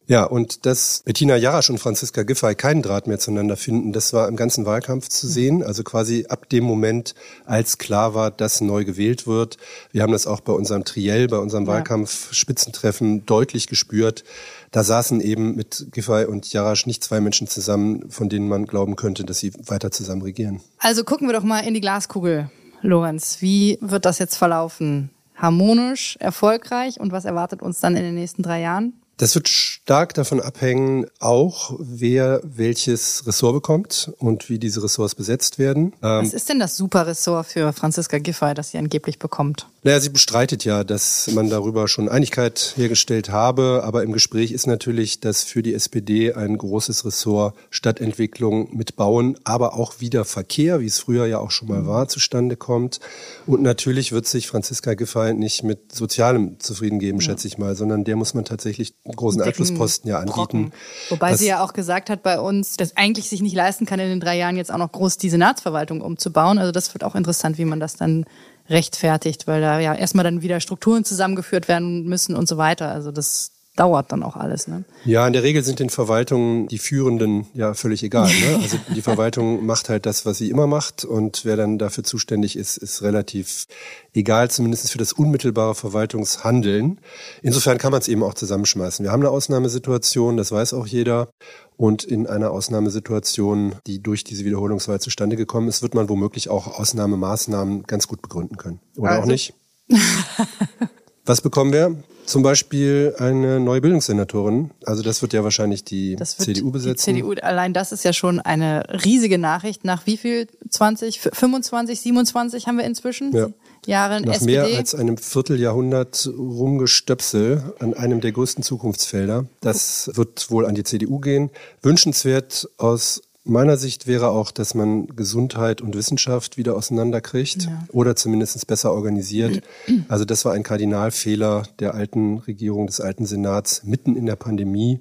Ja, 0.05 0.25
und 0.25 0.65
dass 0.65 1.01
Bettina 1.05 1.37
Jarasch 1.37 1.69
und 1.69 1.77
Franziska 1.77 2.23
Giffey 2.23 2.55
keinen 2.55 2.81
Draht 2.81 3.07
mehr 3.07 3.19
zueinander 3.19 3.55
finden, 3.55 3.93
das 3.93 4.11
war 4.11 4.27
im 4.27 4.35
ganzen 4.35 4.65
Wahlkampf 4.65 5.07
zu 5.07 5.27
sehen. 5.27 5.63
Also 5.63 5.83
quasi 5.83 6.25
ab 6.27 6.49
dem 6.49 6.65
Moment, 6.65 7.15
als 7.45 7.77
klar 7.77 8.13
war, 8.13 8.29
dass 8.29 8.59
neu 8.59 8.83
gewählt 8.83 9.27
wird. 9.27 9.57
Wir 9.93 10.03
haben 10.03 10.11
das 10.11 10.27
auch 10.27 10.41
bei 10.41 10.51
unserem 10.51 10.83
Triell, 10.83 11.29
bei 11.29 11.37
unserem 11.37 11.63
ja. 11.65 11.71
Wahlkampf-Spitzentreffen 11.71 13.25
deutlich 13.25 13.67
gespürt. 13.67 14.25
Da 14.73 14.83
saßen 14.83 15.21
eben 15.21 15.55
mit 15.55 15.87
Giffey 15.91 16.25
und 16.25 16.51
Jarasch 16.51 16.87
nicht 16.87 17.03
zwei 17.03 17.21
Menschen 17.21 17.47
zusammen, 17.47 18.09
von 18.09 18.27
denen 18.27 18.49
man 18.49 18.65
glauben 18.65 18.95
könnte, 18.95 19.23
dass 19.23 19.37
sie 19.37 19.53
weiter 19.67 19.91
zusammen 19.91 20.23
regieren. 20.23 20.61
Also 20.79 21.03
gucken 21.03 21.27
wir 21.27 21.33
doch 21.33 21.43
mal 21.43 21.59
in 21.59 21.75
die 21.75 21.79
Glaskugel, 21.79 22.49
Lorenz. 22.81 23.37
Wie 23.39 23.77
wird 23.81 24.05
das 24.05 24.17
jetzt 24.17 24.35
verlaufen? 24.35 25.11
Harmonisch, 25.35 26.17
erfolgreich 26.19 26.99
und 26.99 27.11
was 27.11 27.25
erwartet 27.25 27.61
uns 27.61 27.81
dann 27.81 27.95
in 27.95 28.01
den 28.01 28.15
nächsten 28.15 28.41
drei 28.41 28.61
Jahren? 28.61 28.93
Das 29.17 29.35
wird 29.35 29.47
stark 29.47 30.15
davon 30.15 30.41
abhängen, 30.41 31.05
auch 31.19 31.75
wer 31.79 32.41
welches 32.43 33.27
Ressort 33.27 33.53
bekommt 33.53 34.11
und 34.17 34.49
wie 34.49 34.57
diese 34.57 34.81
Ressorts 34.81 35.13
besetzt 35.13 35.59
werden. 35.59 35.93
Was 36.01 36.33
ist 36.33 36.49
denn 36.49 36.59
das 36.59 36.77
Superressort 36.77 37.45
für 37.45 37.73
Franziska 37.73 38.17
Giffey, 38.17 38.55
das 38.55 38.71
sie 38.71 38.79
angeblich 38.79 39.19
bekommt? 39.19 39.67
Naja, 39.83 39.99
sie 39.99 40.09
bestreitet 40.09 40.63
ja, 40.63 40.85
dass 40.85 41.29
man 41.33 41.49
darüber 41.49 41.89
schon 41.89 42.07
Einigkeit 42.07 42.73
hergestellt 42.77 43.29
habe, 43.29 43.81
aber 43.83 44.03
im 44.03 44.13
Gespräch 44.13 44.51
ist 44.51 44.65
natürlich, 44.65 45.19
dass 45.19 45.43
für 45.43 45.61
die 45.61 45.73
SPD 45.73 46.33
ein 46.33 46.57
großes 46.57 47.05
Ressort 47.05 47.55
Stadtentwicklung 47.69 48.75
mit 48.75 48.95
Bauen, 48.95 49.37
aber 49.43 49.73
auch 49.73 49.99
wieder 49.99 50.23
Verkehr, 50.23 50.79
wie 50.79 50.85
es 50.85 50.99
früher 50.99 51.25
ja 51.25 51.39
auch 51.39 51.51
schon 51.51 51.67
mal 51.67 51.85
war, 51.85 52.07
zustande 52.07 52.55
kommt. 52.55 53.01
Und 53.45 53.61
natürlich 53.61 54.13
wird 54.13 54.25
sich 54.25 54.47
Franziska 54.47 54.93
Giffey 54.93 55.33
nicht 55.33 55.63
mit 55.63 55.93
Sozialem 55.93 56.59
zufrieden 56.59 56.99
geben, 56.99 57.19
ja. 57.19 57.25
schätze 57.25 57.47
ich 57.47 57.57
mal, 57.57 57.75
sondern 57.75 58.05
der 58.05 58.15
muss 58.15 58.33
man 58.33 58.45
tatsächlich 58.45 58.93
großen 59.03 59.41
Einflussposten 59.41 60.09
ja 60.09 60.19
anbieten. 60.19 60.33
Brocken. 60.33 60.73
Wobei 61.09 61.35
sie 61.35 61.47
ja 61.47 61.61
auch 61.61 61.73
gesagt 61.73 62.09
hat 62.09 62.23
bei 62.23 62.39
uns, 62.39 62.77
dass 62.77 62.95
eigentlich 62.95 63.27
sich 63.27 63.41
nicht 63.41 63.55
leisten 63.55 63.85
kann, 63.85 63.99
in 63.99 64.07
den 64.07 64.19
drei 64.21 64.37
Jahren 64.37 64.55
jetzt 64.55 64.71
auch 64.71 64.77
noch 64.77 64.91
groß 64.91 65.17
die 65.17 65.29
Senatsverwaltung 65.29 65.99
umzubauen. 65.99 66.57
Also 66.57 66.71
das 66.71 66.93
wird 66.93 67.03
auch 67.03 67.15
interessant, 67.15 67.57
wie 67.57 67.65
man 67.65 67.81
das 67.81 67.97
dann 67.97 68.25
rechtfertigt, 68.69 69.47
weil 69.47 69.61
da 69.61 69.79
ja 69.79 69.93
erstmal 69.93 70.23
dann 70.23 70.41
wieder 70.41 70.59
Strukturen 70.59 71.03
zusammengeführt 71.03 71.67
werden 71.67 72.03
müssen 72.05 72.35
und 72.35 72.47
so 72.47 72.57
weiter. 72.57 72.89
Also 72.89 73.11
das 73.11 73.51
dauert 73.75 74.11
dann 74.11 74.21
auch 74.21 74.35
alles. 74.35 74.67
Ne? 74.67 74.83
Ja, 75.03 75.25
in 75.25 75.33
der 75.33 75.41
Regel 75.41 75.63
sind 75.63 75.79
den 75.79 75.89
Verwaltungen 75.89 76.67
die 76.67 76.77
Führenden 76.77 77.47
ja 77.53 77.73
völlig 77.73 78.03
egal. 78.03 78.27
Ne? 78.27 78.59
Also 78.61 78.77
die 78.93 79.01
Verwaltung 79.01 79.65
macht 79.65 79.89
halt 79.89 80.05
das, 80.05 80.25
was 80.25 80.37
sie 80.37 80.49
immer 80.49 80.67
macht 80.67 81.05
und 81.05 81.43
wer 81.43 81.55
dann 81.55 81.79
dafür 81.79 82.03
zuständig 82.03 82.55
ist, 82.55 82.77
ist 82.77 83.01
relativ 83.01 83.65
egal, 84.13 84.51
zumindest 84.51 84.91
für 84.91 84.99
das 84.99 85.13
unmittelbare 85.13 85.73
Verwaltungshandeln. 85.73 86.99
Insofern 87.41 87.79
kann 87.79 87.91
man 87.91 88.01
es 88.01 88.07
eben 88.07 88.21
auch 88.21 88.35
zusammenschmeißen. 88.35 89.03
Wir 89.03 89.11
haben 89.11 89.21
eine 89.21 89.31
Ausnahmesituation, 89.31 90.37
das 90.37 90.51
weiß 90.51 90.73
auch 90.73 90.85
jeder. 90.85 91.29
Und 91.75 92.03
in 92.03 92.27
einer 92.27 92.51
Ausnahmesituation, 92.51 93.75
die 93.87 94.01
durch 94.01 94.23
diese 94.23 94.45
Wiederholungswahl 94.45 95.01
zustande 95.01 95.35
gekommen 95.35 95.67
ist, 95.67 95.81
wird 95.81 95.95
man 95.95 96.07
womöglich 96.09 96.49
auch 96.49 96.79
Ausnahmemaßnahmen 96.79 97.83
ganz 97.83 98.07
gut 98.07 98.21
begründen 98.21 98.57
können. 98.57 98.79
Oder 98.95 99.11
also. 99.11 99.23
auch 99.23 99.25
nicht? 99.25 99.55
Was 101.25 101.41
bekommen 101.41 101.71
wir? 101.71 101.95
Zum 102.25 102.41
Beispiel 102.41 103.15
eine 103.17 103.59
neue 103.59 103.81
Bildungssenatorin. 103.81 104.71
Also 104.85 105.03
das 105.03 105.21
wird 105.21 105.33
ja 105.33 105.43
wahrscheinlich 105.43 105.83
die 105.83 106.15
CDU 106.15 106.71
besetzen. 106.71 107.15
Die 107.15 107.21
CDU, 107.21 107.33
allein 107.41 107.73
das 107.73 107.91
ist 107.91 108.05
ja 108.05 108.13
schon 108.13 108.39
eine 108.39 108.83
riesige 109.03 109.37
Nachricht. 109.37 109.83
Nach 109.83 110.05
wie 110.05 110.17
viel? 110.17 110.47
20, 110.69 111.19
25, 111.19 111.99
27 112.01 112.67
haben 112.67 112.77
wir 112.77 112.85
inzwischen? 112.85 113.33
Ja. 113.33 113.47
Jahre 113.85 114.21
Nach 114.21 114.35
SPD. 114.35 114.51
mehr 114.53 114.77
als 114.77 114.95
einem 114.95 115.17
Vierteljahrhundert 115.17 116.29
Rumgestöpsel 116.37 117.73
an 117.79 117.93
einem 117.93 118.21
der 118.21 118.31
größten 118.31 118.63
Zukunftsfelder. 118.63 119.45
Das 119.59 120.09
wird 120.13 120.49
wohl 120.49 120.65
an 120.65 120.75
die 120.75 120.83
CDU 120.83 121.19
gehen. 121.19 121.49
Wünschenswert 121.81 122.69
aus 122.77 123.21
meiner 123.43 123.77
Sicht 123.77 124.07
wäre 124.07 124.29
auch, 124.29 124.51
dass 124.51 124.73
man 124.73 125.07
Gesundheit 125.07 125.81
und 125.81 125.95
Wissenschaft 125.95 126.57
wieder 126.57 126.75
auseinanderkriegt 126.75 127.63
ja. 127.63 127.83
oder 127.91 128.15
zumindest 128.15 128.65
besser 128.67 128.93
organisiert. 128.93 129.61
Also 130.07 130.25
das 130.25 130.45
war 130.45 130.53
ein 130.53 130.63
Kardinalfehler 130.63 131.63
der 131.79 131.93
alten 131.93 132.37
Regierung, 132.39 132.87
des 132.87 133.01
alten 133.01 133.25
Senats, 133.25 133.83
mitten 133.83 134.15
in 134.15 134.25
der 134.25 134.35
Pandemie 134.35 134.99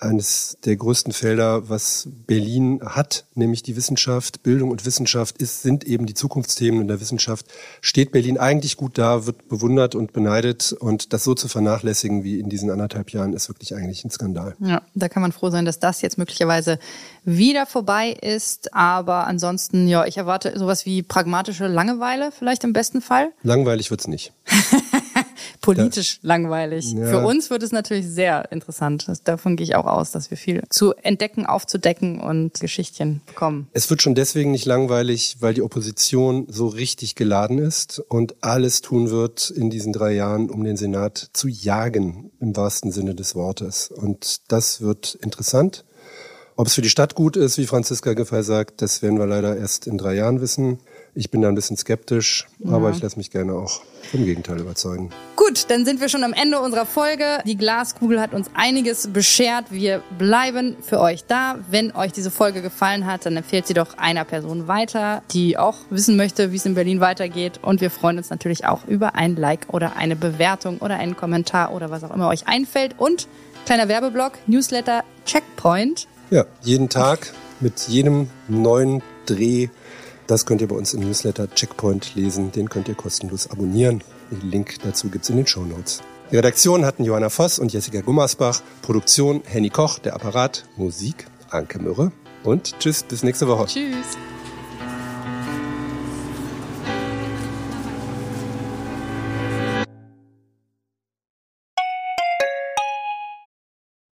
eines 0.00 0.56
der 0.64 0.76
größten 0.76 1.12
Felder, 1.12 1.68
was 1.68 2.08
Berlin 2.26 2.80
hat, 2.84 3.24
nämlich 3.34 3.62
die 3.62 3.76
Wissenschaft. 3.76 4.42
Bildung 4.42 4.70
und 4.70 4.84
Wissenschaft 4.84 5.38
ist, 5.38 5.62
sind 5.62 5.84
eben 5.84 6.06
die 6.06 6.14
Zukunftsthemen 6.14 6.80
in 6.80 6.88
der 6.88 7.00
Wissenschaft. 7.00 7.46
Steht 7.80 8.12
Berlin 8.12 8.38
eigentlich 8.38 8.76
gut 8.76 8.98
da, 8.98 9.26
wird 9.26 9.48
bewundert 9.48 9.94
und 9.94 10.12
beneidet 10.12 10.72
und 10.72 11.12
das 11.12 11.24
so 11.24 11.34
zu 11.34 11.48
vernachlässigen 11.48 12.24
wie 12.24 12.40
in 12.40 12.48
diesen 12.48 12.70
anderthalb 12.70 13.10
Jahren 13.10 13.32
ist 13.32 13.48
wirklich 13.48 13.74
eigentlich 13.74 14.04
ein 14.04 14.10
Skandal. 14.10 14.54
Ja, 14.60 14.82
da 14.94 15.08
kann 15.08 15.22
man 15.22 15.32
froh 15.32 15.50
sein, 15.50 15.64
dass 15.64 15.78
das 15.78 16.02
jetzt 16.02 16.18
möglicherweise 16.18 16.78
wieder 17.24 17.66
vorbei 17.66 18.10
ist. 18.10 18.74
Aber 18.74 19.26
ansonsten, 19.26 19.88
ja, 19.88 20.04
ich 20.06 20.16
erwarte 20.16 20.58
sowas 20.58 20.86
wie 20.86 21.02
pragmatische 21.02 21.66
Langeweile 21.66 22.32
vielleicht 22.32 22.64
im 22.64 22.72
besten 22.72 23.00
Fall. 23.00 23.32
Langweilig 23.42 23.90
wird's 23.90 24.08
nicht. 24.08 24.32
politisch 25.60 26.20
da, 26.22 26.28
langweilig. 26.28 26.92
Ja. 26.92 27.06
Für 27.06 27.26
uns 27.26 27.50
wird 27.50 27.62
es 27.62 27.72
natürlich 27.72 28.06
sehr 28.06 28.50
interessant. 28.52 29.06
davon 29.24 29.56
gehe 29.56 29.64
ich 29.64 29.74
auch 29.74 29.86
aus, 29.86 30.10
dass 30.10 30.30
wir 30.30 30.36
viel 30.36 30.62
zu 30.70 30.94
entdecken, 30.94 31.46
aufzudecken 31.46 32.20
und 32.20 32.60
Geschichtchen 32.60 33.20
bekommen. 33.26 33.68
Es 33.72 33.90
wird 33.90 34.02
schon 34.02 34.14
deswegen 34.14 34.50
nicht 34.50 34.66
langweilig, 34.66 35.36
weil 35.40 35.54
die 35.54 35.62
Opposition 35.62 36.46
so 36.48 36.68
richtig 36.68 37.14
geladen 37.14 37.58
ist 37.58 38.00
und 38.08 38.42
alles 38.42 38.80
tun 38.80 39.10
wird 39.10 39.50
in 39.50 39.70
diesen 39.70 39.92
drei 39.92 40.12
Jahren, 40.12 40.50
um 40.50 40.64
den 40.64 40.76
Senat 40.76 41.30
zu 41.32 41.48
jagen, 41.48 42.30
im 42.40 42.56
wahrsten 42.56 42.92
Sinne 42.92 43.14
des 43.14 43.34
Wortes. 43.34 43.90
Und 43.90 44.40
das 44.48 44.80
wird 44.80 45.16
interessant. 45.22 45.84
Ob 46.56 46.66
es 46.66 46.74
für 46.74 46.82
die 46.82 46.90
Stadt 46.90 47.14
gut 47.14 47.36
ist, 47.36 47.56
wie 47.56 47.66
Franziska 47.66 48.12
Giffey 48.12 48.42
sagt, 48.42 48.82
das 48.82 49.00
werden 49.00 49.18
wir 49.18 49.26
leider 49.26 49.56
erst 49.56 49.86
in 49.86 49.96
drei 49.96 50.14
Jahren 50.14 50.42
wissen. 50.42 50.78
Ich 51.14 51.30
bin 51.30 51.42
da 51.42 51.48
ein 51.48 51.54
bisschen 51.54 51.76
skeptisch, 51.76 52.46
ja. 52.60 52.72
aber 52.72 52.90
ich 52.90 53.02
lasse 53.02 53.16
mich 53.16 53.30
gerne 53.30 53.54
auch 53.54 53.82
vom 54.10 54.24
Gegenteil 54.24 54.60
überzeugen. 54.60 55.10
Gut, 55.34 55.66
dann 55.68 55.84
sind 55.84 56.00
wir 56.00 56.08
schon 56.08 56.22
am 56.22 56.32
Ende 56.32 56.60
unserer 56.60 56.86
Folge. 56.86 57.24
Die 57.44 57.56
Glaskugel 57.56 58.20
hat 58.20 58.32
uns 58.32 58.48
einiges 58.54 59.08
beschert. 59.08 59.66
Wir 59.70 60.02
bleiben 60.18 60.76
für 60.80 61.00
euch 61.00 61.24
da. 61.24 61.58
Wenn 61.68 61.94
euch 61.94 62.12
diese 62.12 62.30
Folge 62.30 62.62
gefallen 62.62 63.06
hat, 63.06 63.26
dann 63.26 63.36
empfehlt 63.36 63.66
sie 63.66 63.74
doch 63.74 63.98
einer 63.98 64.24
Person 64.24 64.68
weiter, 64.68 65.22
die 65.32 65.58
auch 65.58 65.76
wissen 65.90 66.16
möchte, 66.16 66.52
wie 66.52 66.56
es 66.56 66.66
in 66.66 66.74
Berlin 66.74 67.00
weitergeht. 67.00 67.58
Und 67.62 67.80
wir 67.80 67.90
freuen 67.90 68.18
uns 68.18 68.30
natürlich 68.30 68.66
auch 68.66 68.86
über 68.86 69.16
ein 69.16 69.34
Like 69.34 69.66
oder 69.72 69.96
eine 69.96 70.14
Bewertung 70.14 70.78
oder 70.78 70.96
einen 70.96 71.16
Kommentar 71.16 71.72
oder 71.72 71.90
was 71.90 72.04
auch 72.04 72.14
immer 72.14 72.28
euch 72.28 72.46
einfällt. 72.46 72.94
Und 72.98 73.26
kleiner 73.66 73.88
Werbeblock, 73.88 74.38
Newsletter 74.46 75.02
Checkpoint. 75.26 76.06
Ja, 76.30 76.46
jeden 76.62 76.88
Tag 76.88 77.32
mit 77.58 77.80
jedem 77.88 78.30
neuen 78.48 79.02
Dreh 79.26 79.68
das 80.30 80.46
könnt 80.46 80.60
ihr 80.60 80.68
bei 80.68 80.76
uns 80.76 80.94
im 80.94 81.00
Newsletter 81.00 81.52
Checkpoint 81.52 82.14
lesen. 82.14 82.52
Den 82.52 82.68
könnt 82.68 82.86
ihr 82.86 82.94
kostenlos 82.94 83.50
abonnieren. 83.50 84.04
Den 84.30 84.48
Link 84.48 84.76
dazu 84.84 85.08
gibt's 85.08 85.28
in 85.28 85.36
den 85.36 85.46
Show 85.46 85.64
Notes. 85.64 86.02
Die 86.30 86.36
Redaktion 86.36 86.84
hatten 86.84 87.02
Johanna 87.02 87.30
Voss 87.30 87.58
und 87.58 87.72
Jessica 87.72 88.00
Gummersbach. 88.00 88.62
Produktion 88.82 89.42
Henny 89.44 89.70
Koch, 89.70 89.98
der 89.98 90.14
Apparat, 90.14 90.66
Musik 90.76 91.26
Anke 91.50 91.80
Mürre. 91.80 92.12
Und 92.44 92.78
tschüss, 92.78 93.02
bis 93.02 93.24
nächste 93.24 93.48
Woche. 93.48 93.66
Tschüss. 93.66 94.16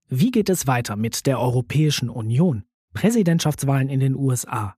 Wie 0.08 0.32
geht 0.32 0.48
es 0.48 0.66
weiter 0.66 0.96
mit 0.96 1.26
der 1.26 1.38
Europäischen 1.38 2.10
Union? 2.10 2.64
Präsidentschaftswahlen 2.92 3.88
in 3.88 4.00
den 4.00 4.16
USA. 4.16 4.77